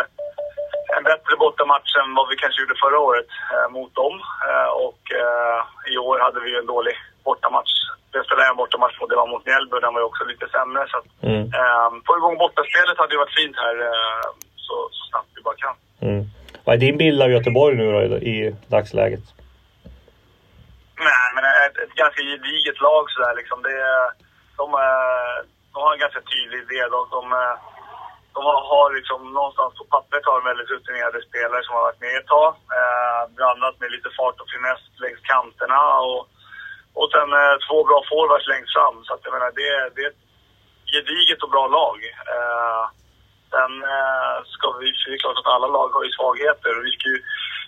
[0.97, 4.15] en bättre bortamatch än vad vi kanske gjorde förra året eh, mot dem.
[4.49, 5.01] Eh, och
[5.93, 7.73] i år hade vi en dålig bortamatch.
[8.11, 10.47] Jag spelade en bortamatch mot, det var mot Mjällby och den var ju också lite
[10.49, 10.87] sämre.
[10.91, 11.43] Så att, Mm.
[11.59, 14.25] eh, få igång bortaspelet hade ju varit fint här eh,
[14.65, 15.75] så, så snabbt vi bara kan.
[16.01, 16.23] Mm.
[16.63, 19.25] Vad är din bild av Göteborg nu då i, i dagsläget?
[21.07, 23.61] Nej, men ett, ett ganska gediget lag sådär liksom.
[23.67, 23.77] Det,
[24.57, 24.65] de,
[25.73, 26.81] de har en ganska tydlig idé.
[26.95, 27.21] De, de,
[28.35, 32.03] de har, har liksom någonstans på pappret har de väldigt rutinerade spelare som har varit
[32.05, 32.51] med ett tag.
[32.79, 36.21] Eh, blandat med lite fart och finess längs kanterna och,
[36.99, 38.97] och sen eh, två bra forwards längst fram.
[39.03, 40.23] Så att jag menar, det, det är ett
[40.95, 41.97] gediget och bra lag.
[42.35, 42.83] Eh,
[43.53, 46.85] sen eh, ska vi, för det är klart att alla lag har ju svagheter och
[46.87, 47.19] vi ska ju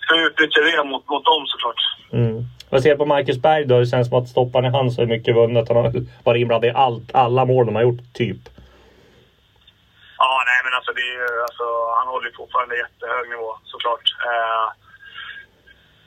[0.04, 1.82] ska utnyttja det mot, mot dem såklart.
[2.12, 2.44] Mm.
[2.70, 3.80] Vad ser på Marcus Berg då?
[3.80, 5.68] Det känns som att stopparen i hand så är mycket vunnet.
[5.68, 5.92] Han har
[6.24, 8.42] varit inblandad i allt, alla mål de har gjort, typ.
[10.18, 11.66] Ja, nej men alltså, det är, alltså
[11.98, 14.06] han håller ju fortfarande jättehög nivå såklart.
[14.30, 14.66] Eh,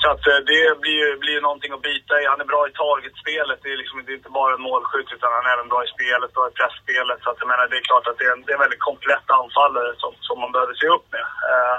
[0.06, 2.24] så att eh, det blir ju blir någonting att bita i.
[2.32, 3.58] Han är bra i targetspelet.
[3.62, 5.94] Det är, liksom, det är inte bara en målskytt utan han är även bra i
[5.96, 7.18] spelet och i pressspelet.
[7.22, 8.88] Så att jag menar, det är klart att det är en, det är en väldigt
[8.90, 11.26] komplett anfallare som, som man behöver se upp med.
[11.50, 11.76] Eh,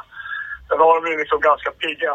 [0.67, 2.13] sen har de ju liksom ganska pigga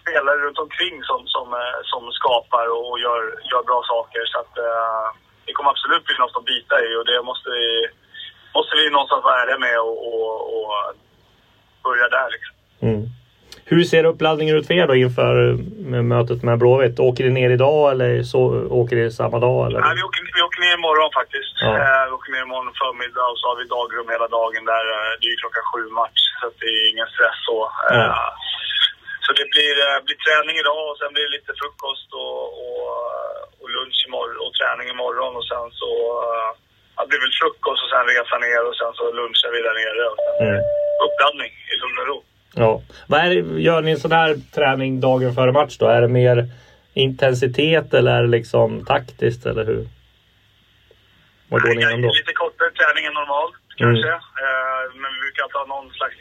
[0.00, 3.20] spelare runt omkring som, som, eh, som skapar och gör,
[3.50, 4.22] gör bra saker.
[4.32, 5.06] Så att eh,
[5.44, 7.66] det kommer absolut bli något att bita i och det måste vi,
[8.56, 10.70] måste vi någonstans vara ärliga med och, och, och
[11.86, 12.56] börja där liksom.
[12.88, 13.02] Mm.
[13.70, 16.98] Hur ser uppladdningen ut för er då inför eh, mötet med Blåvitt?
[17.08, 18.40] Åker ni ner idag eller så
[18.80, 19.58] åker ni samma dag?
[19.66, 19.80] Eller?
[19.80, 21.54] Nej, vi, åker, vi åker ner imorgon faktiskt.
[21.66, 21.72] Ja.
[21.84, 24.84] Eh, vi åker ner imorgon förmiddag och så har vi dagrum hela dagen där.
[24.96, 27.58] eh, det är ju klockan sju match så det är ingen stress så.
[27.98, 28.22] Ja.
[29.24, 29.74] Så det blir,
[30.06, 32.86] blir träning idag och sen blir det lite frukost och, och,
[33.60, 35.88] och lunch imorgon och träning imorgon och sen så
[36.94, 39.76] ja, det blir väl frukost och sen resa ner och sen så lunchar vi där
[39.82, 40.02] nere.
[40.12, 40.60] Och sen Mm.
[41.04, 42.18] uppladdning i lugn och ro.
[42.54, 42.82] Ja.
[43.06, 45.86] Vad är, gör ni en sån här träning dagen före match då?
[45.86, 46.48] Är det mer
[46.94, 49.88] intensitet eller är det liksom taktiskt eller hur?
[51.48, 52.08] Vad går ni igenom då?
[52.08, 54.12] Lite kortare träning än normalt kanske.
[54.44, 56.16] Eh, men vi brukar alltid ha någon slags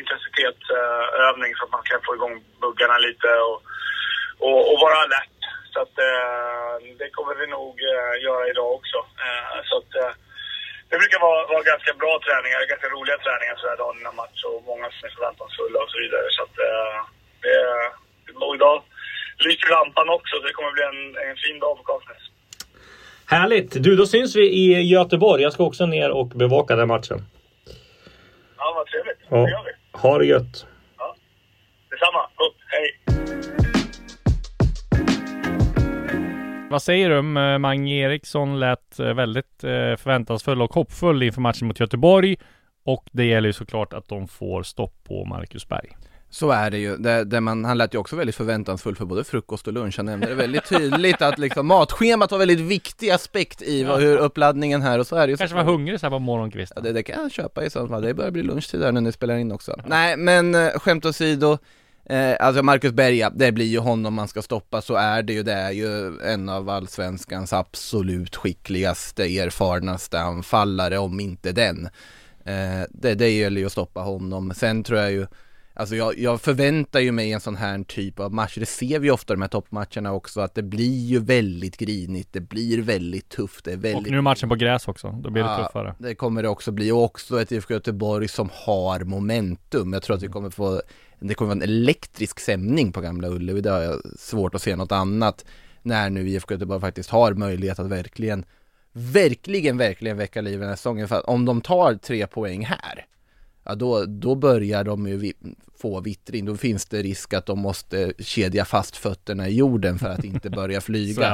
[0.00, 3.58] intensitetsövning så att man kan få igång buggarna lite och,
[4.46, 5.40] och, och vara alert.
[5.72, 8.98] Så att eh, det kommer vi nog eh, göra idag också.
[9.68, 9.92] Så att,
[10.90, 14.58] det brukar vara, vara ganska bra träningar, ganska roliga träningar sådär dagen innan match och
[14.70, 16.26] många som är förväntansfulla och så vidare.
[16.36, 16.96] Så att eh,
[17.44, 17.56] det,
[18.46, 18.76] och idag
[19.46, 22.24] lyser lampan också så det kommer bli en, en fin dag på Kaknäs.
[23.34, 23.82] Härligt!
[23.84, 24.64] Du, då syns vi i
[24.94, 25.42] Göteborg.
[25.42, 27.18] Jag ska också ner och bevaka den matchen.
[28.58, 29.20] Ja, vad trevligt.
[29.30, 29.36] Ja.
[29.36, 29.72] Det gör vi.
[29.98, 30.66] Ha det gött!
[31.90, 32.30] Detsamma.
[32.34, 32.56] Gott.
[32.66, 33.00] Hej!
[36.70, 37.18] Vad säger du?
[37.18, 42.36] om, eh, Mange Eriksson lät eh, väldigt eh, förväntansfull och hoppfull inför matchen mot Göteborg.
[42.84, 45.96] Och det gäller ju såklart att de får stopp på Marcus Berg.
[46.30, 46.96] Så är det ju.
[46.96, 49.94] Det, det man, han lät ju också väldigt förväntansfull för både frukost och lunch.
[49.96, 54.16] Han nämnde det väldigt tydligt att liksom matschemat var väldigt viktig aspekt i vad, hur
[54.16, 56.76] uppladdningen här och så är det ju Kanske var hungrig så här på morgonkvisten.
[56.76, 58.02] Ja, det, det kan jag köpa i så fall.
[58.02, 59.76] Det börjar bli lunchtid där när ni spelar in också.
[59.86, 61.58] Nej, men skämt åsido.
[62.08, 65.42] Eh, alltså Marcus Berga, det blir ju honom man ska stoppa, så är det ju.
[65.42, 71.88] Det är ju en av allsvenskans absolut skickligaste, erfarnaste anfallare, om inte den.
[72.44, 74.52] Eh, det, det gäller ju att stoppa honom.
[74.54, 75.26] Sen tror jag ju,
[75.74, 78.54] alltså jag, jag förväntar ju mig en sån här typ av match.
[78.60, 82.32] Det ser vi ofta i de här toppmatcherna också, att det blir ju väldigt grinigt,
[82.32, 85.08] det blir väldigt tufft, det är väldigt Och nu är matchen på gräs också.
[85.22, 85.94] Då blir det Ja, tuffare.
[85.98, 89.92] Det kommer det också bli och också ett IFK Göteborg som har momentum.
[89.92, 90.82] Jag tror att vi kommer få,
[91.18, 93.60] det kommer vara en elektrisk stämning på Gamla Ullevi.
[93.60, 95.44] Det har jag svårt att se något annat.
[95.82, 98.44] När nu IFK Göteborg faktiskt har möjlighet att verkligen,
[98.92, 101.08] verkligen, verkligen väcka liv i den här säsongen.
[101.08, 103.06] För att om de tar tre poäng här,
[103.64, 105.32] ja då, då börjar de ju
[105.78, 106.44] få vittring.
[106.44, 110.50] Då finns det risk att de måste kedja fast fötterna i jorden för att inte
[110.50, 111.28] börja flyga.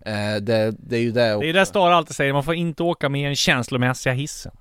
[0.00, 2.82] Eh, det, det är ju det Det är det Stara alltid säger, man får inte
[2.82, 4.52] åka med den känslomässiga hissen.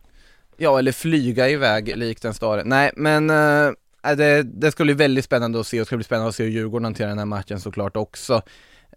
[0.58, 2.64] Ja, eller flyga iväg likt en stare.
[2.64, 3.72] Nej, men äh,
[4.02, 6.44] det, det ska bli väldigt spännande att se och det ska bli spännande att se
[6.44, 8.42] hur Djurgården hanterar den här matchen såklart också.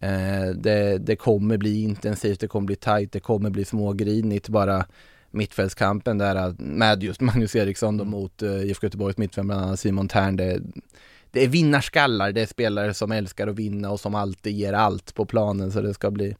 [0.00, 4.86] Eh, det, det kommer bli intensivt, det kommer bli tajt, det kommer bli smågrinigt bara
[5.30, 9.80] mittfältskampen där äh, med just Magnus Eriksson då mot uh, IFK Göteborgs mittfält, bland annat
[9.80, 10.36] Simon Tern.
[10.36, 10.60] Det,
[11.30, 15.14] det är vinnarskallar, det är spelare som älskar att vinna och som alltid ger allt
[15.14, 16.36] på planen så det ska bli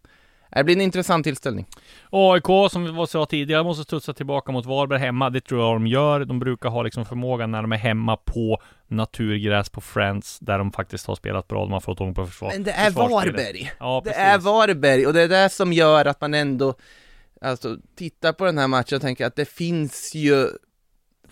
[0.55, 1.67] det blir en intressant tillställning.
[2.11, 5.31] AIK, som vi sa tidigare, måste studsa tillbaka mot Varberg hemma.
[5.31, 6.25] Det tror jag de gör.
[6.25, 10.73] De brukar ha liksom förmågan när de är hemma på naturgräs på Friends, där de
[10.73, 11.61] faktiskt har spelat bra.
[11.61, 12.51] De har fått ordning på försvar.
[12.53, 12.91] Men det är.
[12.91, 13.73] Varberg!
[13.79, 16.75] Ja, det är Varberg och det är det som gör att man ändå
[17.45, 20.49] Alltså tittar på den här matchen och tänker att det finns ju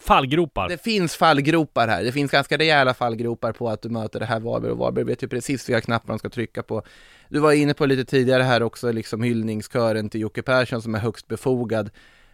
[0.03, 0.69] Fallgropar.
[0.69, 4.41] Det finns fallgropar här, det finns ganska rejäla fallgropar på att du möter det här
[4.41, 6.83] Varberg och Varberg vet ju precis vilka knappar de ska trycka på
[7.29, 10.99] Du var inne på lite tidigare här också liksom hyllningskören till Jocke Persson som är
[10.99, 11.91] högst befogad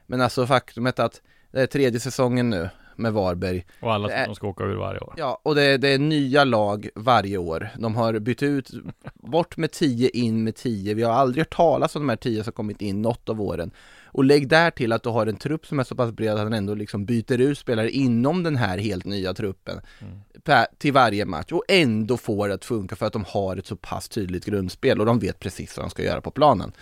[0.06, 1.20] Men alltså faktumet att
[1.52, 5.00] det är tredje säsongen nu med Varberg Och alla är- de ska åka ur varje
[5.00, 5.14] år.
[5.16, 7.68] Ja, och det, är- det är nya lag varje år.
[7.78, 8.70] De har bytt ut,
[9.14, 10.94] bort med 10, in med 10.
[10.94, 13.70] Vi har aldrig hört talas om de här 10 som kommit in något av åren.
[14.12, 16.38] Och lägg där till att du har en trupp som är så pass bred att
[16.38, 19.80] han ändå liksom byter ut spelare inom den här helt nya truppen
[20.44, 23.66] per, till varje match och ändå får det att funka för att de har ett
[23.66, 26.72] så pass tydligt grundspel och de vet precis vad de ska göra på planen.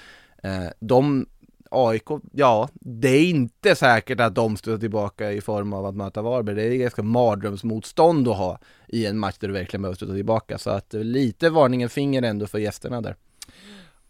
[0.42, 1.26] Eh, de
[1.70, 6.22] AIK, ja, det är inte säkert att de står tillbaka i form av att möta
[6.22, 6.54] Varberg.
[6.54, 8.58] Det är ganska mardrömsmotstånd att ha
[8.88, 10.58] i en match där du verkligen behöver stå tillbaka.
[10.58, 13.16] Så att eh, lite varningen finger ändå för gästerna där.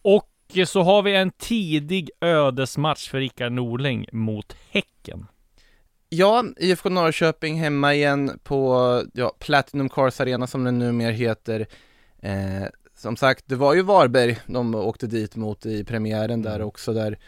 [0.03, 0.29] Och
[0.65, 5.27] så har vi en tidig ödesmatch för Rickard Norling mot Häcken.
[6.09, 11.67] Ja, IFK Norrköping hemma igen på ja, Platinum Cars Arena som den numera heter.
[12.23, 12.65] Eh,
[12.97, 17.19] som sagt, det var ju Varberg de åkte dit mot i premiären där också där.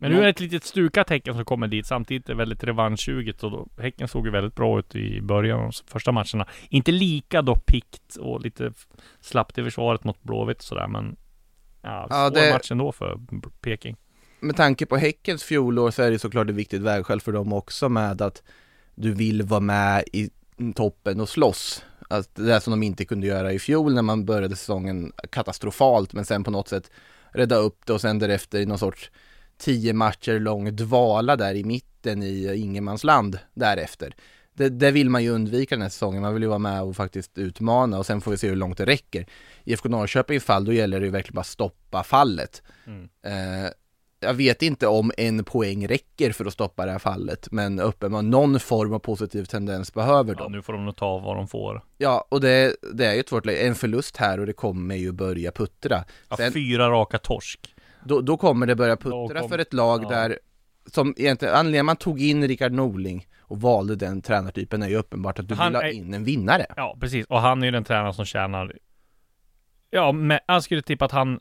[0.00, 1.86] Men nu är det ett litet stukat Häcken som kommer dit.
[1.86, 5.58] Samtidigt är det väldigt revanschsuget och då, Häcken såg ju väldigt bra ut i början
[5.58, 6.46] av de första matcherna.
[6.68, 8.72] Inte lika då pikt och lite
[9.20, 11.16] slappt i försvaret mot Blåvitt och sådär men
[11.82, 13.20] Ja, Ja, det- match ändå för
[13.60, 13.96] Peking.
[14.40, 17.88] med tanke på Häckens fjolår så är det såklart ett viktigt vägskäl för dem också
[17.88, 18.42] med att
[18.94, 20.30] du vill vara med i
[20.74, 21.84] toppen och slåss.
[22.10, 26.24] Alltså det som de inte kunde göra i fjol när man började säsongen katastrofalt men
[26.24, 26.90] sen på något sätt
[27.32, 29.10] rädda upp det och sen därefter i någon sorts
[29.58, 34.14] tio matcher lång dvala där i mitten i ingenmansland därefter.
[34.58, 36.96] Det, det vill man ju undvika den här säsongen, man vill ju vara med och
[36.96, 39.26] faktiskt utmana och sen får vi se hur långt det räcker.
[39.64, 42.62] IFK Norrköpings fall, då gäller det ju verkligen bara stoppa fallet.
[42.86, 43.08] Mm.
[43.22, 43.70] Eh,
[44.20, 48.30] jag vet inte om en poäng räcker för att stoppa det här fallet, men uppenbarligen
[48.30, 50.52] någon form av positiv tendens behöver Ja, de.
[50.52, 51.84] nu får de nog ta vad de får.
[51.98, 53.58] Ja, och det, det är ju ett svårt läge.
[53.66, 56.04] En förlust här och det kommer ju börja puttra.
[56.28, 57.74] Ja, Sen- fyra raka torsk.
[58.04, 60.08] Då, då kommer det börja puttra kom- för ett lag ja.
[60.08, 60.38] där,
[60.86, 65.38] som egentligen, anledningen man tog in Rickard Norling och valde den tränartypen är ju uppenbart
[65.38, 66.66] att du Han vill ha in en vinnare.
[66.76, 67.26] Ja, precis.
[67.26, 68.72] Och han är ju den tränaren som tjänar...
[69.90, 71.40] Ja, men jag skulle tippa att han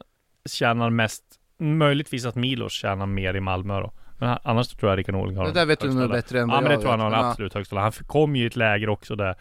[0.50, 1.24] tjänar mest...
[1.60, 3.92] Möjligtvis att Milos tjänar mer i Malmö då.
[4.18, 6.56] Men annars tror jag Rickard Norling har Det där vet du nog bättre än Ja,
[6.56, 7.30] vad men det jag tror jag han har Ja.
[7.30, 7.80] absolut högsta.
[7.80, 9.36] Han kom ju i ett läger också där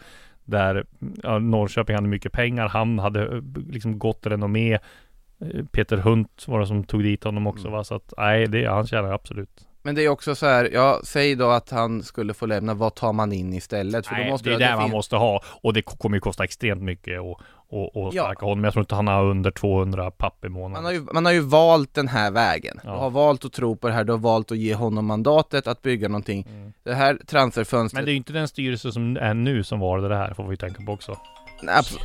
[0.44, 0.86] där
[1.22, 2.68] ja, Norrköping hade mycket pengar.
[2.68, 4.72] Han hade eh, liksom gott renommé.
[4.74, 7.72] Eh, Peter Hunt var det som tog dit honom också Mm.
[7.76, 7.84] va.
[7.84, 9.68] Så att nej, det, han tjänar absolut.
[9.87, 12.95] Men det är också så här, ja, säg då att han skulle få lämna, vad
[12.95, 14.07] tar man in istället?
[14.07, 15.43] För Nej, då måste det är det man fin- måste ha.
[15.62, 18.22] Och det kommer ju kosta extremt mycket och, och, och Ja.
[18.22, 18.64] sparka honom.
[18.64, 20.72] Jag tror inte han har under 200 papp i månaden.
[20.72, 22.80] Man har, ju, man har ju valt den här vägen.
[22.84, 22.91] Ja.
[22.91, 25.66] Du har valt att tro på det här, du har valt att ge honom mandatet
[25.66, 26.47] att bygga någonting.
[26.51, 26.72] Mm.
[26.84, 29.99] Det här transferfönstret, Men det är ju inte den styrelse som är nu som var
[30.09, 31.16] det här, får vi tänka på också.
[31.62, 31.99] Nej, abs-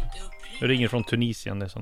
[0.62, 1.82] Nu ringer från Tunisien, det är som...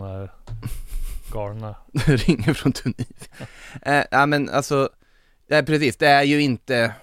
[0.00, 0.32] De här
[1.32, 1.74] galna.
[2.06, 3.30] ringer från Tunisien.
[3.82, 4.88] Eh, ja men alltså,
[5.46, 6.94] ja, precis, det är ju inte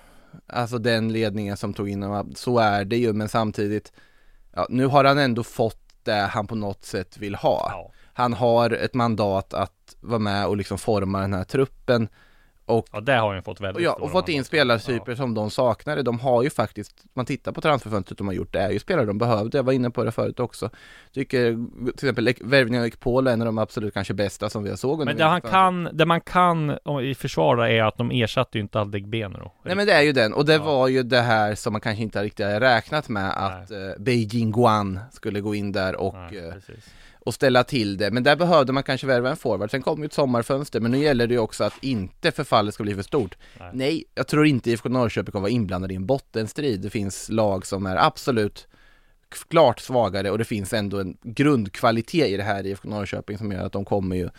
[0.47, 3.91] alltså den ledningen som tog in honom, så är det ju, men samtidigt,
[4.53, 7.67] ja, nu har han ändå fått det han på något sätt vill ha.
[7.71, 7.91] Ja.
[8.13, 12.07] Han har ett mandat att vara med och liksom forma den här truppen
[12.67, 16.03] och ja, det har han fått väldigt ja, och fått in spelartyper som de saknade.
[16.03, 19.05] De har ju faktiskt, man tittar på transferfönstret de har gjort, det är ju spelare
[19.05, 19.57] de behövde.
[19.57, 20.69] Jag var inne på det förut också.
[21.13, 21.51] Tycker
[21.85, 24.91] till exempel värvningen av Ekpol är en av de absolut kanske bästa som vi såg
[24.91, 28.61] under Men det han kan, det man kan i försvara är att de ersatte ju
[28.61, 29.51] inte Adegbenro.
[29.63, 30.63] Nej men det är ju den, och det Ja.
[30.63, 34.51] var ju det här som man kanske inte riktigt hade räknat med att eh, Beijing
[34.51, 36.53] Guan skulle gå in där och, Nej, eh.
[37.27, 38.11] Och ställa till det.
[38.11, 39.71] Men där behövde man kanske värva en forward.
[39.71, 42.83] Sen kom ju ett sommarfönster, men nu gäller det ju också att inte förfallet ska
[42.83, 43.37] bli för stort.
[43.59, 43.69] Nej.
[43.73, 46.81] Nej, jag tror inte IFK Norrköping kommer vara inblandade i en bottenstrid.
[46.81, 48.67] Det finns lag som är absolut
[49.47, 53.65] klart svagare och det finns ändå en grundkvalitet i det här IFK Norrköping som gör
[53.65, 54.29] att de kommer ju.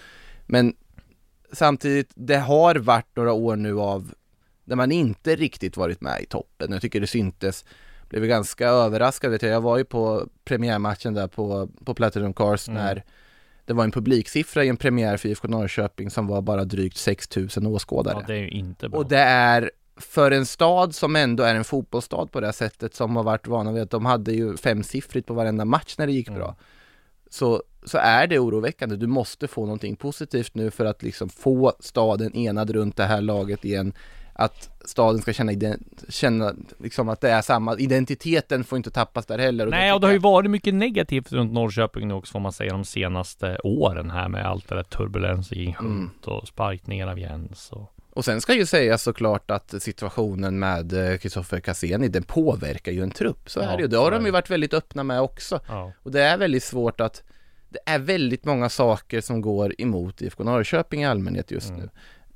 [0.47, 0.75] Men
[1.53, 4.15] samtidigt, det har varit några år nu av
[4.65, 6.73] där man inte riktigt varit med i toppen.
[6.73, 7.65] Jag tycker det syntes
[8.09, 9.53] blev ganska överraskad vet jag.
[9.53, 12.83] Jag var ju på premiärmatchen där på, på Platinum Cars Mm.
[12.85, 13.05] när
[13.65, 17.67] det var en publiksiffra i en premiär för IFK Norrköping som var bara drygt 6000
[17.67, 18.17] åskådare.
[18.21, 18.99] Ja, det är ju inte bra.
[19.01, 23.17] Och det är för en stad som ändå är en fotbollsstad på det sättet som
[23.17, 26.29] har varit vana vid att de hade ju femsiffrigt på varenda match när det gick
[26.29, 26.41] Mm.
[26.41, 26.57] bra.
[27.31, 28.97] Så, så är det oroväckande.
[28.97, 33.21] Du måste få någonting positivt nu för att liksom få staden enad runt det här
[33.21, 33.93] laget igen.
[34.41, 35.53] Att staden ska känna,
[36.09, 39.67] känna liksom att det är samma, identiteten får inte tappas där heller.
[39.67, 42.53] Och Nej, och det har ju varit mycket negativt runt Norrköping nu också får man
[42.53, 46.11] säga de senaste åren här med allt det där turbulens i Mm.
[46.25, 47.93] Och sparkningar av Jens och...
[48.13, 53.03] och sen ska ju sägas såklart att situationen med eh, Kristoffer Cassini, den påverkar ju
[53.03, 53.51] en trupp.
[53.51, 53.89] Så Ja, är det ju.
[53.89, 55.61] Det har de ju varit väldigt öppna med också.
[55.69, 55.93] Ja.
[56.03, 57.23] Och det är väldigt svårt att
[57.69, 61.81] Det är väldigt många saker som går emot IFK Norrköping i allmänhet just Mm.
[61.81, 61.89] nu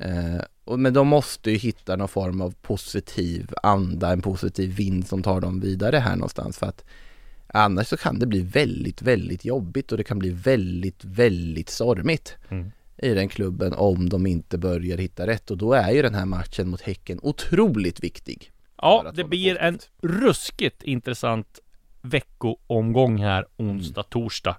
[0.02, 5.06] eh, och, Men de måste ju hitta någon form av positiv anda, en positiv vind
[5.06, 6.84] som tar dem vidare här någonstans för att
[7.54, 12.36] Annars så kan det bli väldigt, väldigt jobbigt och det kan bli väldigt, väldigt stormigt
[12.48, 12.72] Mm.
[12.96, 16.26] i den klubben om de inte börjar hitta rätt och då är ju den här
[16.26, 18.52] matchen mot Häcken otroligt viktig.
[18.76, 21.60] Ja, det blir en ruskigt intressant
[22.02, 24.56] veckoomgång här onsdag, torsdag.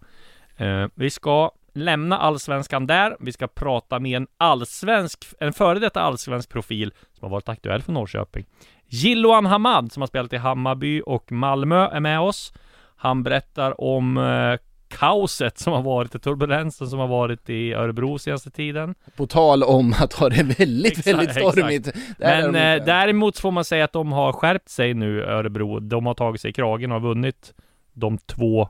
[0.58, 3.18] Eh, vi ska lämna allsvenskan där.
[3.20, 7.82] Vi ska prata med en allsvensk, en före detta allsvensk profil som har varit aktuell
[7.82, 8.46] för Norrköping.
[8.88, 12.54] Jiloan Hamad som har spelat i Hammarby och Malmö är med oss.
[12.96, 14.60] Han berättar om eh,
[14.98, 18.96] kaoset som har varit, turbulensen som har varit i Örebro senaste tiden.
[19.16, 21.92] På tal om att ha det väldigt, Exakt, väldigt stormigt.
[22.18, 25.80] Men eh, däremot får man säga att de har skärpt sig nu, Örebro.
[25.80, 27.54] De har tagit sig i kragen och har vunnit
[27.94, 28.70] de två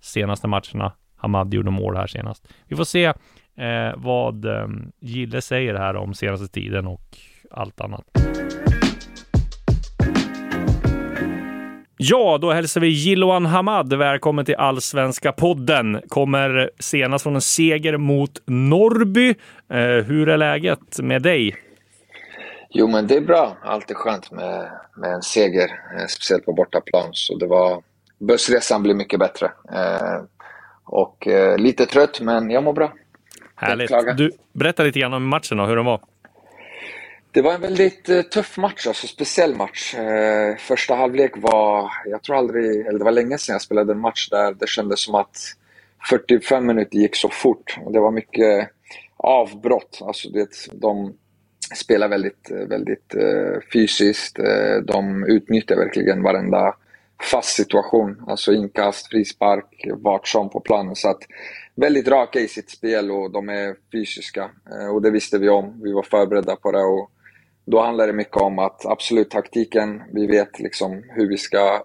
[0.00, 0.92] senaste matcherna.
[1.22, 2.48] Hamad gjorde mål här senast.
[2.68, 4.66] Vi får se eh, vad eh,
[5.00, 7.16] Gille säger här om senaste tiden och
[7.50, 8.04] allt annat.
[11.96, 16.02] Ja, då hälsar vi Jiloan Hamad välkommen till Allsvenska podden.
[16.08, 19.28] Kommer senast från en seger mot Norrby.
[19.70, 21.56] Eh, hur är läget med dig?
[22.70, 23.56] Jo, men det är bra.
[23.62, 25.68] Alltid skönt med, med en seger,
[25.98, 27.08] eh, speciellt på bortaplan.
[27.12, 27.82] Så det var...
[28.18, 29.46] Bussresan blev mycket bättre.
[29.72, 30.22] Eh,
[30.92, 32.92] och eh, lite trött, men jag mår bra.
[33.56, 33.90] Härligt.
[34.16, 36.00] Du, berätta lite grann om matchen och hur den var.
[37.30, 39.94] Det var en väldigt uh, tuff match, alltså speciell match.
[39.94, 44.00] Uh, första halvlek var, jag tror aldrig, eller det var länge sedan jag spelade en
[44.00, 45.36] match där det kändes som att
[46.10, 47.76] 45 minuter gick så fort.
[47.92, 48.68] Det var mycket
[49.16, 49.98] avbrott.
[50.02, 51.14] Alltså det, de
[51.76, 54.38] spelar väldigt, väldigt uh, fysiskt.
[54.84, 56.74] de utnyttjar verkligen varenda
[57.22, 58.24] fast situation.
[58.26, 60.96] Alltså inkast, frispark, vart som på planen.
[60.96, 61.22] Så att
[61.74, 64.50] väldigt raka i sitt spel och de är fysiska.
[64.70, 65.80] Eh, och det visste vi om.
[65.82, 66.82] Vi var förberedda på det.
[66.82, 67.10] Och
[67.64, 71.84] då handlar det mycket om att absolut taktiken, vi vet liksom hur vi ska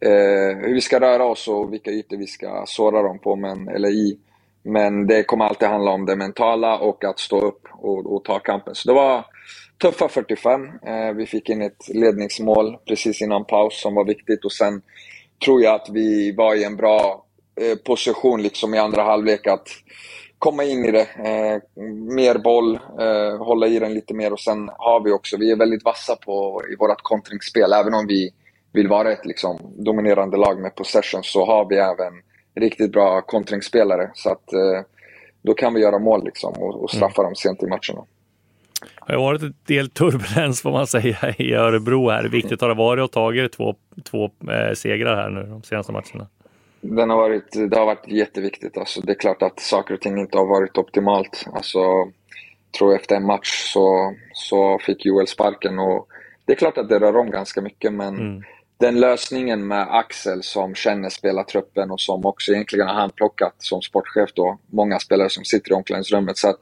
[0.00, 3.68] eh, hur vi ska röra oss och vilka ytor vi ska såra dem på, men,
[3.68, 4.18] eller i.
[4.62, 8.38] Men det kommer alltid handla om det mentala och att stå upp och, och ta
[8.38, 8.74] kampen.
[8.74, 9.24] Så det var
[9.78, 10.70] tuffa 45.
[10.86, 14.82] Eh, vi fick in ett ledningsmål precis innan paus som var viktigt och sen
[15.44, 17.24] tror jag att vi var i en bra
[17.60, 19.68] eh, position liksom i andra halvlek att
[20.38, 21.00] komma in i det.
[21.00, 21.82] Eh,
[22.14, 22.78] mer boll,
[23.38, 26.62] hålla i den lite mer och sen har vi också, vi är väldigt vassa på,
[26.72, 27.72] i vårt kontringsspel.
[27.72, 28.30] Även om vi
[28.72, 32.12] vill vara ett liksom, dominerande lag med possession så har vi även
[32.54, 34.10] riktigt bra kontringsspelare.
[34.14, 34.44] Så att
[35.42, 37.28] då kan vi göra mål liksom, och, och straffa mm.
[37.28, 38.06] dem sent i matcherna.
[39.06, 42.24] Det har varit en del turbulens får man säga i Örebro här.
[42.24, 43.74] Viktigt har det varit att ta två,
[44.10, 46.28] två eh, segrar här nu de senaste matcherna
[46.86, 48.78] den har varit, det har varit jätteviktigt.
[48.78, 51.46] Alltså, det är klart att saker och ting inte har varit optimalt.
[51.52, 51.80] Alltså,
[52.78, 56.08] tror efter en match så, så fick Joel sparken och
[56.44, 58.42] det är klart att det rör om ganska mycket men mm.
[58.78, 64.30] den lösningen med Axel som känner spelartruppen och som också egentligen har handplockat som sportchef
[64.34, 66.38] då, många spelare som sitter i omklädningsrummet.
[66.38, 66.58] Så att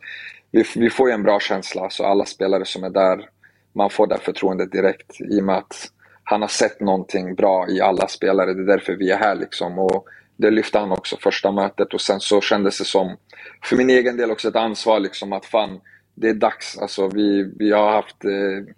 [0.53, 3.29] vi, vi får ju en bra känsla, så alla spelare som är där,
[3.73, 5.91] man får det förtroendet direkt i och med att
[6.25, 8.55] han har sett någonting bra i alla spelare.
[8.55, 9.79] Det är därför vi är här liksom.
[9.79, 13.17] Och det lyfte han också första mötet och sen så kändes det som,
[13.65, 15.81] för min egen del också ett ansvar liksom att fan,
[16.15, 16.79] det är dags.
[16.79, 18.75] Alltså vi, vi har haft eh,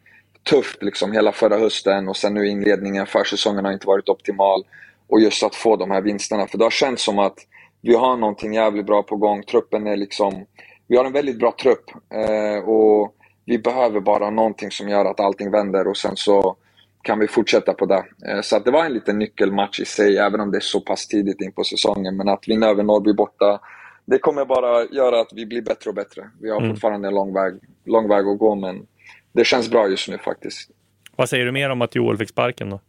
[0.51, 4.65] tufft liksom hela förra hösten och sen nu inledningen, försäsongen har inte varit optimal.
[5.07, 7.39] Och just att få de här vinsterna, för det har känts som att
[7.81, 9.43] vi har någonting jävligt bra på gång.
[9.43, 10.47] Truppen är liksom,
[10.87, 13.15] vi har en väldigt bra trupp eh, och
[13.45, 16.57] vi behöver bara någonting som gör att allting vänder och sen så
[17.03, 18.05] kan vi fortsätta på det.
[18.29, 20.81] Eh, så att det var en liten nyckelmatch i sig, även om det är så
[20.81, 22.17] pass tidigt in på säsongen.
[22.17, 23.61] Men att vinna över Norrby borta,
[24.05, 26.31] det kommer bara göra att vi blir bättre och bättre.
[26.41, 26.71] Vi har mm.
[26.71, 27.55] fortfarande en lång väg,
[27.85, 28.87] lång väg att gå, men
[29.33, 30.71] det känns bra just nu faktiskt.
[31.17, 32.81] Vad säger du mer om att Joel fick sparken då?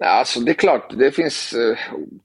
[0.00, 1.78] Nej, alltså det är klart, det finns eh,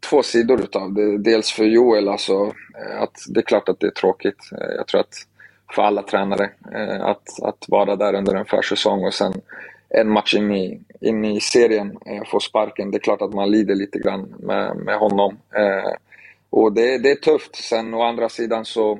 [0.09, 1.17] två sidor utav det.
[1.17, 4.49] Dels för Joel, alltså, eh, att det är klart att det är tråkigt.
[4.51, 5.15] Eh, jag tror att
[5.76, 9.34] för alla tränare eh, att, att vara där under en försäsong och sen
[9.89, 12.91] en match in i, in i serien eh, sparken.
[12.91, 15.38] Det är klart att man lider lite grann med, med honom.
[15.55, 15.91] Eh,
[16.49, 17.55] och det, det är tufft.
[17.55, 18.99] Sen å andra sidan så,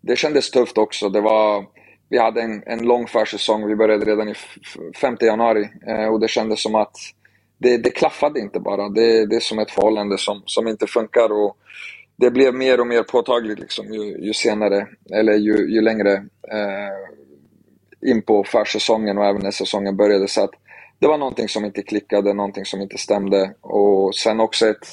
[0.00, 1.08] det kändes tufft också.
[1.08, 1.66] Det var,
[2.08, 3.66] vi hade en, en lång försäsong.
[3.66, 4.34] Vi började redan i
[5.00, 5.68] 5 januari
[6.10, 6.96] och det kändes som att
[7.62, 8.88] det, det klaffade inte bara.
[8.88, 11.32] Det, det är som ett förhållande som, som inte funkar.
[11.32, 11.56] Och
[12.16, 16.12] det blev mer och mer påtagligt liksom, ju, ju senare, eller ju, ju längre
[16.52, 20.28] eh, in på försäsongen och även när säsongen började.
[20.28, 20.50] Så att
[20.98, 23.54] det var någonting som inte klickade, någonting som inte stämde.
[23.60, 24.86] Och sen också ett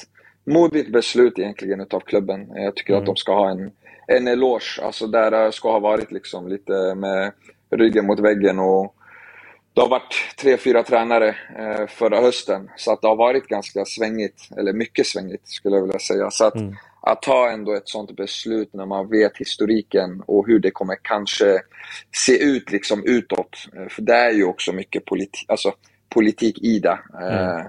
[0.46, 2.48] modigt beslut egentligen utav klubben.
[2.54, 3.02] Jag tycker mm.
[3.02, 3.70] att de ska ha en,
[4.06, 4.80] en eloge.
[4.82, 7.32] Alltså där det ska ha varit liksom lite med
[7.70, 8.58] ryggen mot väggen.
[8.58, 8.94] och
[9.74, 13.84] det har varit tre, fyra tränare eh, förra hösten, så att det har varit ganska
[13.84, 16.30] svängigt, eller mycket svängigt skulle jag vilja säga.
[16.30, 20.58] Så att mm att ta ändå ett sånt beslut när man vet historiken och hur
[20.58, 21.60] det kommer kanske
[22.26, 23.56] se ut liksom utåt.
[23.76, 25.72] Eh, för det är ju också mycket politi alltså,
[26.08, 26.98] politik i det.
[27.20, 27.34] Mm.
[27.34, 27.66] Eh,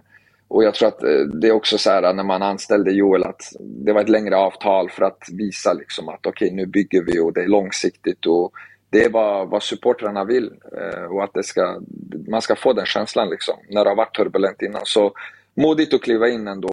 [0.47, 0.99] och jag tror att
[1.41, 4.89] det är också så här när man anställde Joel att det var ett längre avtal
[4.89, 8.51] för att visa liksom att okej okay, nu bygger vi och det är långsiktigt och
[8.91, 11.81] det är vad, vad supportrarna vill eh, och att det ska,
[12.27, 14.81] man ska få den känslan liksom när det har varit turbulent innan.
[14.85, 15.13] Så
[15.53, 16.69] modigt att kliva in ändå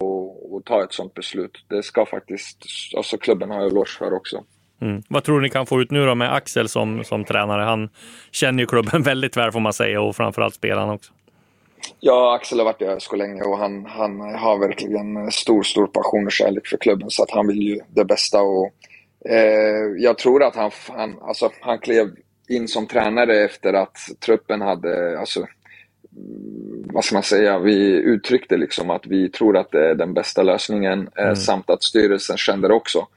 [0.51, 1.65] och ta ett sånt beslut.
[1.67, 2.57] Det ska faktiskt
[2.97, 4.43] alltså klubben ha eloge för också.
[4.81, 5.03] Mm.
[5.07, 7.61] Vad tror ni kan få ut nu då med Axel som, som tränare?
[7.61, 7.89] Han
[8.31, 11.13] känner ju klubben väldigt väl får man säga och framförallt spelarna också.
[11.99, 16.25] Ja, Axel har varit i ÖSK länge och han, han har verkligen stor, stor passion
[16.25, 18.41] och kärlek för klubben så att han vill ju det bästa.
[18.41, 18.71] Och,
[19.25, 22.15] eh, jag tror att han, han, alltså, han klev
[22.49, 25.47] in som tränare efter att truppen hade, alltså,
[26.93, 30.43] vad ska man säga, vi uttryckte liksom att vi tror att det är den bästa
[30.43, 33.07] lösningen eh, samt att styrelsen kände det också.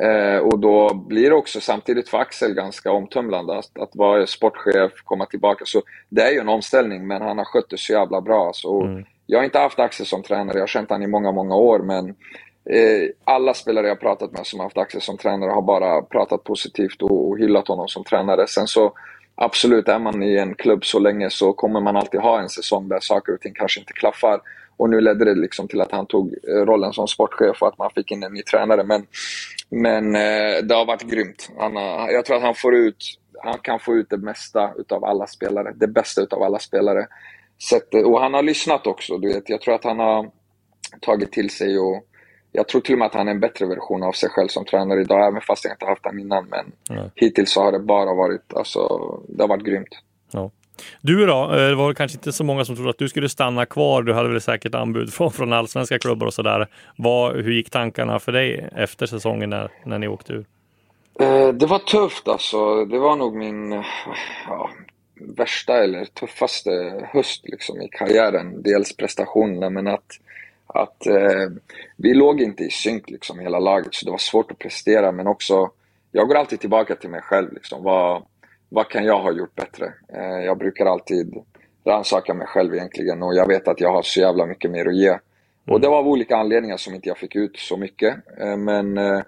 [0.00, 4.92] Eh, och då blir det också samtidigt för Axel ganska omtumlande att, att vara sportchef,
[5.04, 5.64] komma tillbaka.
[5.66, 8.50] Så det är ju en omställning, men han har skött det så jävla bra.
[8.54, 9.04] Så mm.
[9.26, 11.78] Jag har inte haft Axel som tränare, jag har känt honom i många, många år,
[11.78, 12.14] men
[12.70, 17.02] Eh, alla spelare jag pratat med som haft Axel som tränare har bara pratat positivt
[17.02, 18.46] och, hyllat honom som tränare.
[18.46, 18.92] Sen så
[19.34, 22.88] absolut, är man i en klubb så länge så kommer man alltid ha en säsong
[22.88, 24.40] där saker och ting kanske inte klaffar.
[24.76, 27.78] Och nu ledde det liksom till att han tog eh, rollen som sportchef och att
[27.78, 28.84] man fick in en ny tränare.
[28.84, 29.06] Men,
[29.70, 31.50] men eh, det har varit grymt.
[31.58, 33.04] Han har, jag tror att han, får ut,
[33.42, 35.72] han kan få ut det mesta utav alla spelare.
[35.74, 37.06] Det bästa utav alla spelare.
[38.04, 39.18] och han har lyssnat också.
[39.18, 39.48] Du vet.
[39.48, 40.30] Jag tror att han har
[41.00, 42.02] tagit till sig och
[42.56, 44.64] jag tror till och med att han är en bättre version av sig själv som
[44.64, 46.46] tränare idag, även fast jag inte haft honom innan.
[46.48, 47.10] Men ja.
[47.14, 48.80] hittills så har det bara varit, alltså,
[49.28, 49.98] det har varit grymt.
[50.32, 50.50] Ja.
[51.00, 51.50] Du då?
[51.52, 54.02] Eh, det var kanske inte så många som trodde att du skulle stanna kvar.
[54.02, 56.66] Du hade väl säkert anbud från, från allsvenska klubbar och sådär.
[57.34, 60.44] Hur gick tankarna för dig efter säsongen när, när ni åkte ur?
[61.20, 62.84] Eh, det var tufft alltså.
[62.84, 63.82] Det var nog min
[64.48, 64.70] ja,
[65.20, 66.70] värsta eller tuffaste
[67.12, 68.62] höst liksom, i karriären.
[68.62, 70.20] Dels prestationerna men att
[70.76, 71.50] att eh,
[71.96, 75.26] vi låg inte i synk liksom hela laget så det var svårt att prestera men
[75.26, 75.70] också
[76.12, 77.82] jag går alltid tillbaka till mig själv liksom.
[77.82, 78.22] Vad,
[78.68, 79.92] vad kan jag ha gjort bättre?
[80.14, 81.34] Eh, jag brukar alltid
[81.84, 84.96] rannsaka mig själv egentligen och jag vet att jag har så jävla mycket mer att
[84.96, 85.08] ge.
[85.08, 85.20] Mm.
[85.66, 88.16] Och det var av olika anledningar som inte jag fick ut så mycket.
[88.40, 89.22] Eh, men eh,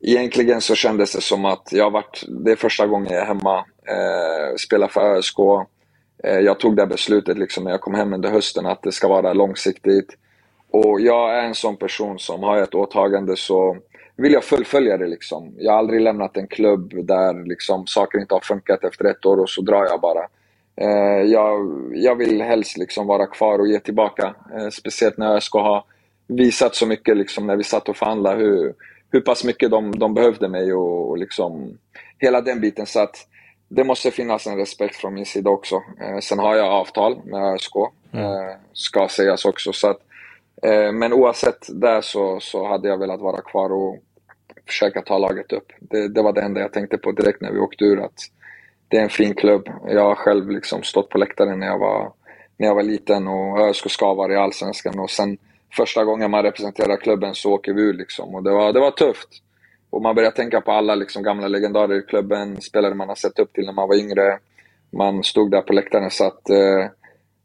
[0.00, 3.58] egentligen så kändes det som att jag varit, det är första gången jag är hemma,
[3.88, 5.38] eh, spelar för ÖSK.
[6.24, 9.08] Eh, jag tog det beslutet liksom när jag kom hem under hösten att det ska
[9.08, 10.16] vara långsiktigt.
[10.76, 13.76] Och jag är en sån person som har ett åtagande så
[14.16, 15.54] vill jag fullfölja det liksom.
[15.58, 19.40] Jag har aldrig lämnat en klubb där liksom saker inte har funkat efter ett år
[19.40, 20.28] och så drar jag bara.
[20.76, 24.34] Eh, jag, jag vill helst liksom vara kvar och ge tillbaka.
[24.54, 25.84] Eh, speciellt när jag ska ha
[26.26, 28.74] visat så mycket liksom när vi satt och förhandlade hur,
[29.10, 31.78] hur pass mycket de, de behövde mig och, och liksom
[32.18, 32.86] hela den biten.
[32.86, 33.16] Så att
[33.68, 35.82] det måste finnas en respekt från min sida också.
[36.00, 37.76] Eh, sen har jag avtal med ÖSK,
[38.12, 38.24] mm.
[38.24, 39.72] Eh, ska sägas också.
[39.72, 40.05] Så att
[40.62, 43.96] Eh, men oavsett det så, så hade jag velat vara kvar och
[44.66, 45.72] försöka ta laget upp.
[45.80, 48.00] Det, det, var det enda jag tänkte på direkt när vi åkte ur.
[48.00, 48.18] Att
[48.88, 49.68] det är en fin klubb.
[49.88, 52.12] Jag har själv liksom stått på läktaren när jag var,
[52.56, 54.98] när jag var liten och ÖSK ska vara i Allsvenskan.
[54.98, 55.38] Och sen
[55.76, 57.92] första gången man representerar klubben så åker vi ur.
[57.94, 58.34] Liksom.
[58.34, 59.28] Och det, var, det var tufft.
[59.90, 63.38] Och man börjar tänka på alla liksom gamla legendarer i klubben, spelare man har sett
[63.38, 64.38] upp till när man var yngre.
[64.90, 66.86] Man stod där på läktaren så att eh,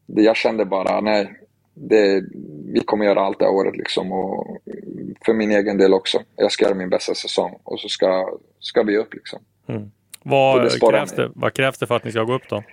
[0.05, 1.33] jag kände bara, nej,
[1.73, 2.23] det,
[2.71, 4.57] vi kommer göra allt det här året liksom och
[5.25, 6.19] för min egen del också.
[6.35, 9.39] Jag ska göra min bästa säsong och så ska, ska vi upp liksom.
[9.67, 9.91] Mm.
[10.23, 12.63] Vad, det krävs det, vad krävs det för att ni ska gå upp då?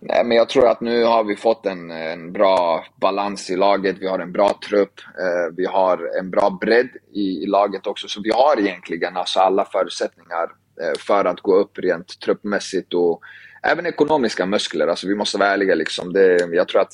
[0.00, 3.96] Nej, men jag tror att nu har vi fått en, en bra balans i laget.
[4.00, 5.00] Vi har en bra trupp.
[5.18, 8.08] Eh, vi har en bra bredd i, i, laget också.
[8.08, 10.42] Så vi har egentligen alltså alla förutsättningar
[10.80, 13.20] eh, för att gå upp rent truppmässigt och
[13.62, 14.86] även ekonomiska muskler.
[14.86, 15.74] Alltså vi måste vara ärliga.
[15.74, 16.12] Liksom.
[16.12, 16.92] Det, jag tror att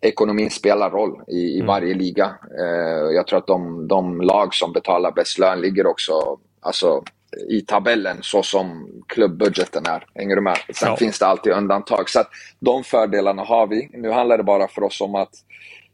[0.00, 1.66] ekonomin spelar roll i, i mm.
[1.66, 2.34] varje liga.
[2.58, 7.02] Eh, jag tror att de, de, lag som betalar bäst lön ligger också alltså,
[7.48, 10.06] i tabellen så som klubbbudgeten är.
[10.14, 10.56] Hänger du med?
[10.74, 10.96] Sen ja.
[10.96, 12.10] finns det alltid undantag.
[12.10, 12.28] Så att
[12.60, 13.88] de fördelarna har vi.
[13.92, 15.32] Nu handlar det bara för oss om att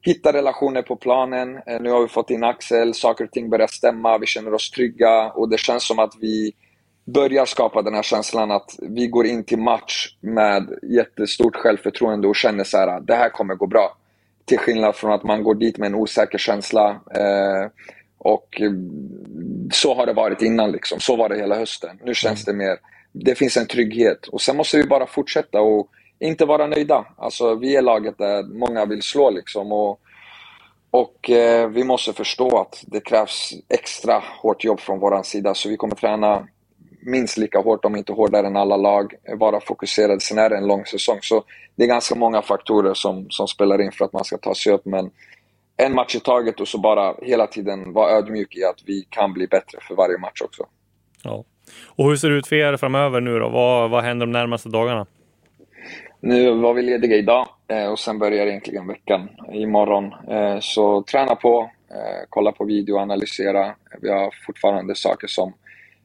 [0.01, 1.57] hitta relationer på planen.
[1.67, 4.71] Eh, nu har vi fått in Axel, saker och ting börjar stämma, vi känner oss
[4.71, 6.53] trygga och det känns som att vi
[7.05, 12.37] börjar skapa den här känslan att vi går in till match med jättestort självförtroende och
[12.37, 13.97] känner så här, det här kommer gå bra.
[14.45, 16.91] Till skillnad från att man går dit med en osäker känsla.
[16.91, 17.71] Eh,
[18.19, 18.63] och
[19.73, 21.01] så har det varit innan liksom.
[21.01, 21.99] Så var det hela hösten.
[22.05, 22.79] Nu känns det mer,
[23.13, 24.27] det finns en trygghet.
[24.27, 25.89] Och sen måste vi bara fortsätta och
[26.19, 27.05] inte vara nöjda.
[27.17, 29.73] Alltså vi är laget där många vill slå liksom.
[29.73, 30.01] Och,
[30.91, 35.55] och eh, vi måste förstå att det krävs extra hårt jobb från vår sida.
[35.55, 36.49] Så vi kommer träna
[37.03, 40.21] minst lika hårt, om inte hårdare än alla lag, vara fokuserade.
[40.21, 41.19] Sen är det en lång säsong.
[41.23, 41.45] Så
[41.77, 44.73] det är ganska många faktorer som, som spelar in för att man ska ta sig
[44.73, 44.85] upp.
[44.85, 45.11] Men
[45.77, 49.33] en match i taget och så bara hela tiden vara ödmjuk i att vi kan
[49.33, 50.67] bli bättre för varje match också.
[51.25, 51.45] Ja.
[51.87, 53.49] Och hur ser det ut för er framöver nu då?
[53.49, 55.07] Vad, vad händer de närmaste dagarna?
[56.21, 60.13] Nu var vi lediga idag eh, och sen börjar egentligen veckan imorgon.
[60.31, 63.75] Eh, så träna på, eh, kolla på video, analysera.
[64.01, 65.53] Vi har fortfarande saker som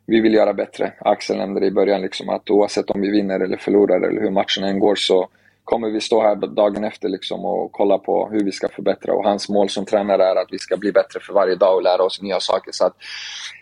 [0.07, 0.93] vi vill göra bättre.
[0.99, 4.31] Axel nämnde det i början, liksom, att oavsett om vi vinner eller förlorar eller hur
[4.31, 5.29] matchen än går så
[5.63, 9.13] kommer vi stå här dagen efter liksom, och kolla på hur vi ska förbättra.
[9.13, 11.83] Och hans mål som tränare är att vi ska bli bättre för varje dag och
[11.83, 12.71] lära oss nya saker.
[12.71, 12.93] Så att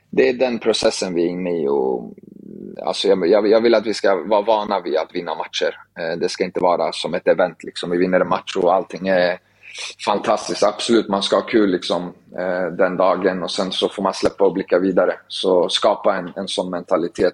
[0.09, 2.13] det är den processen vi är inne i och
[2.85, 5.75] alltså jag, jag, jag, vill att vi ska vara vana vid att vinna matcher.
[5.99, 7.91] Eh, det ska inte vara som ett event, liksom.
[7.91, 9.39] vi vinner en match och allting är
[10.05, 10.63] fantastiskt.
[10.63, 14.45] Absolut, man ska ha kul liksom, eh, den dagen och sen så får man släppa
[14.45, 15.13] och blicka vidare.
[15.27, 17.33] Så skapa en, en sån mentalitet.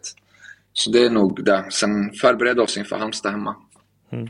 [0.73, 1.65] Så det är nog det.
[1.69, 3.55] Sen förbereda oss inför Halmstad hemma.
[4.11, 4.27] Mm.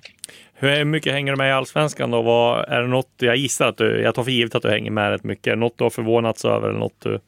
[0.54, 2.22] Hur mycket hänger du med i Allsvenskan då?
[2.22, 4.92] Vad, är det något, jag gissar att du, jag tar för givet att du hänger
[4.92, 5.48] med rätt mycket.
[5.48, 7.20] Är det något du har förvånats över eller något du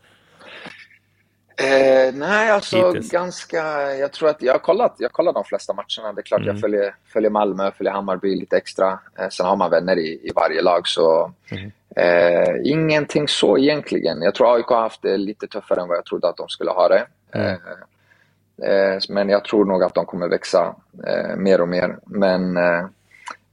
[1.64, 3.12] Eh, nej, alltså Hittills.
[3.12, 3.92] ganska...
[3.96, 6.14] Jag tror att jag har kollat, jag kollat de flesta matcherna.
[6.14, 6.54] Det är klart mm.
[6.54, 9.00] jag följer, följer Malmö, följer Hammarby lite extra.
[9.20, 11.34] Eh, sen har man vänner i, i varje lag, så...
[11.52, 11.72] Mm.
[11.96, 14.22] Eh, ingenting så egentligen.
[14.22, 16.72] Jag tror AIK har haft det lite tuffare än vad jag trodde att de skulle
[16.72, 17.06] ha det.
[17.32, 17.48] Mm.
[17.48, 20.76] Eh, eh men jag tror nog att de kommer växa
[21.08, 21.98] eh, mer och mer.
[22.06, 22.58] Men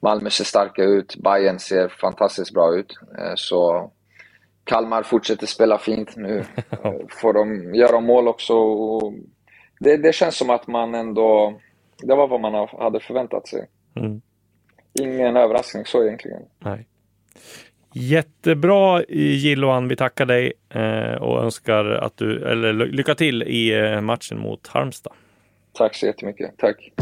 [0.01, 2.99] Malmö ser starka ut, Bayern ser fantastiskt bra ut.
[3.35, 3.91] så
[4.65, 6.45] Kalmar fortsätter spela fint nu.
[7.09, 8.55] Får de göra mål också.
[9.81, 11.61] Det, det, känns som att man ändå...
[12.03, 13.69] Det var vad man hade förväntat sig.
[13.97, 14.21] Mm.
[15.01, 16.43] Ingen överraskning så egentligen.
[16.59, 16.87] Nej.
[17.93, 24.01] Jättebra Gilloan, vi tackar dig eh, och önskar att du, eller lycka till i eh,
[24.01, 25.13] matchen mot Halmstad.
[25.73, 26.51] Tack så jättemycket.
[26.59, 26.93] Tack.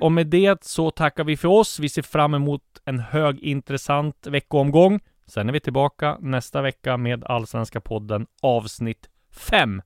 [0.00, 1.78] Och med det så tackar vi för oss.
[1.78, 5.00] Vi ser fram emot en högintressant veckoomgång.
[5.26, 9.82] Sen är vi tillbaka nästa vecka med Allsvenska podden avsnitt 5.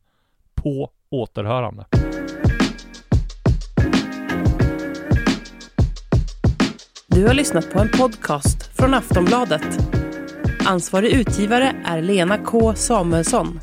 [0.55, 1.87] På återhörande.
[7.07, 9.79] Du har lyssnat på en podcast från Aftonbladet.
[10.67, 13.61] Ansvarig utgivare är Lena K Samuelsson.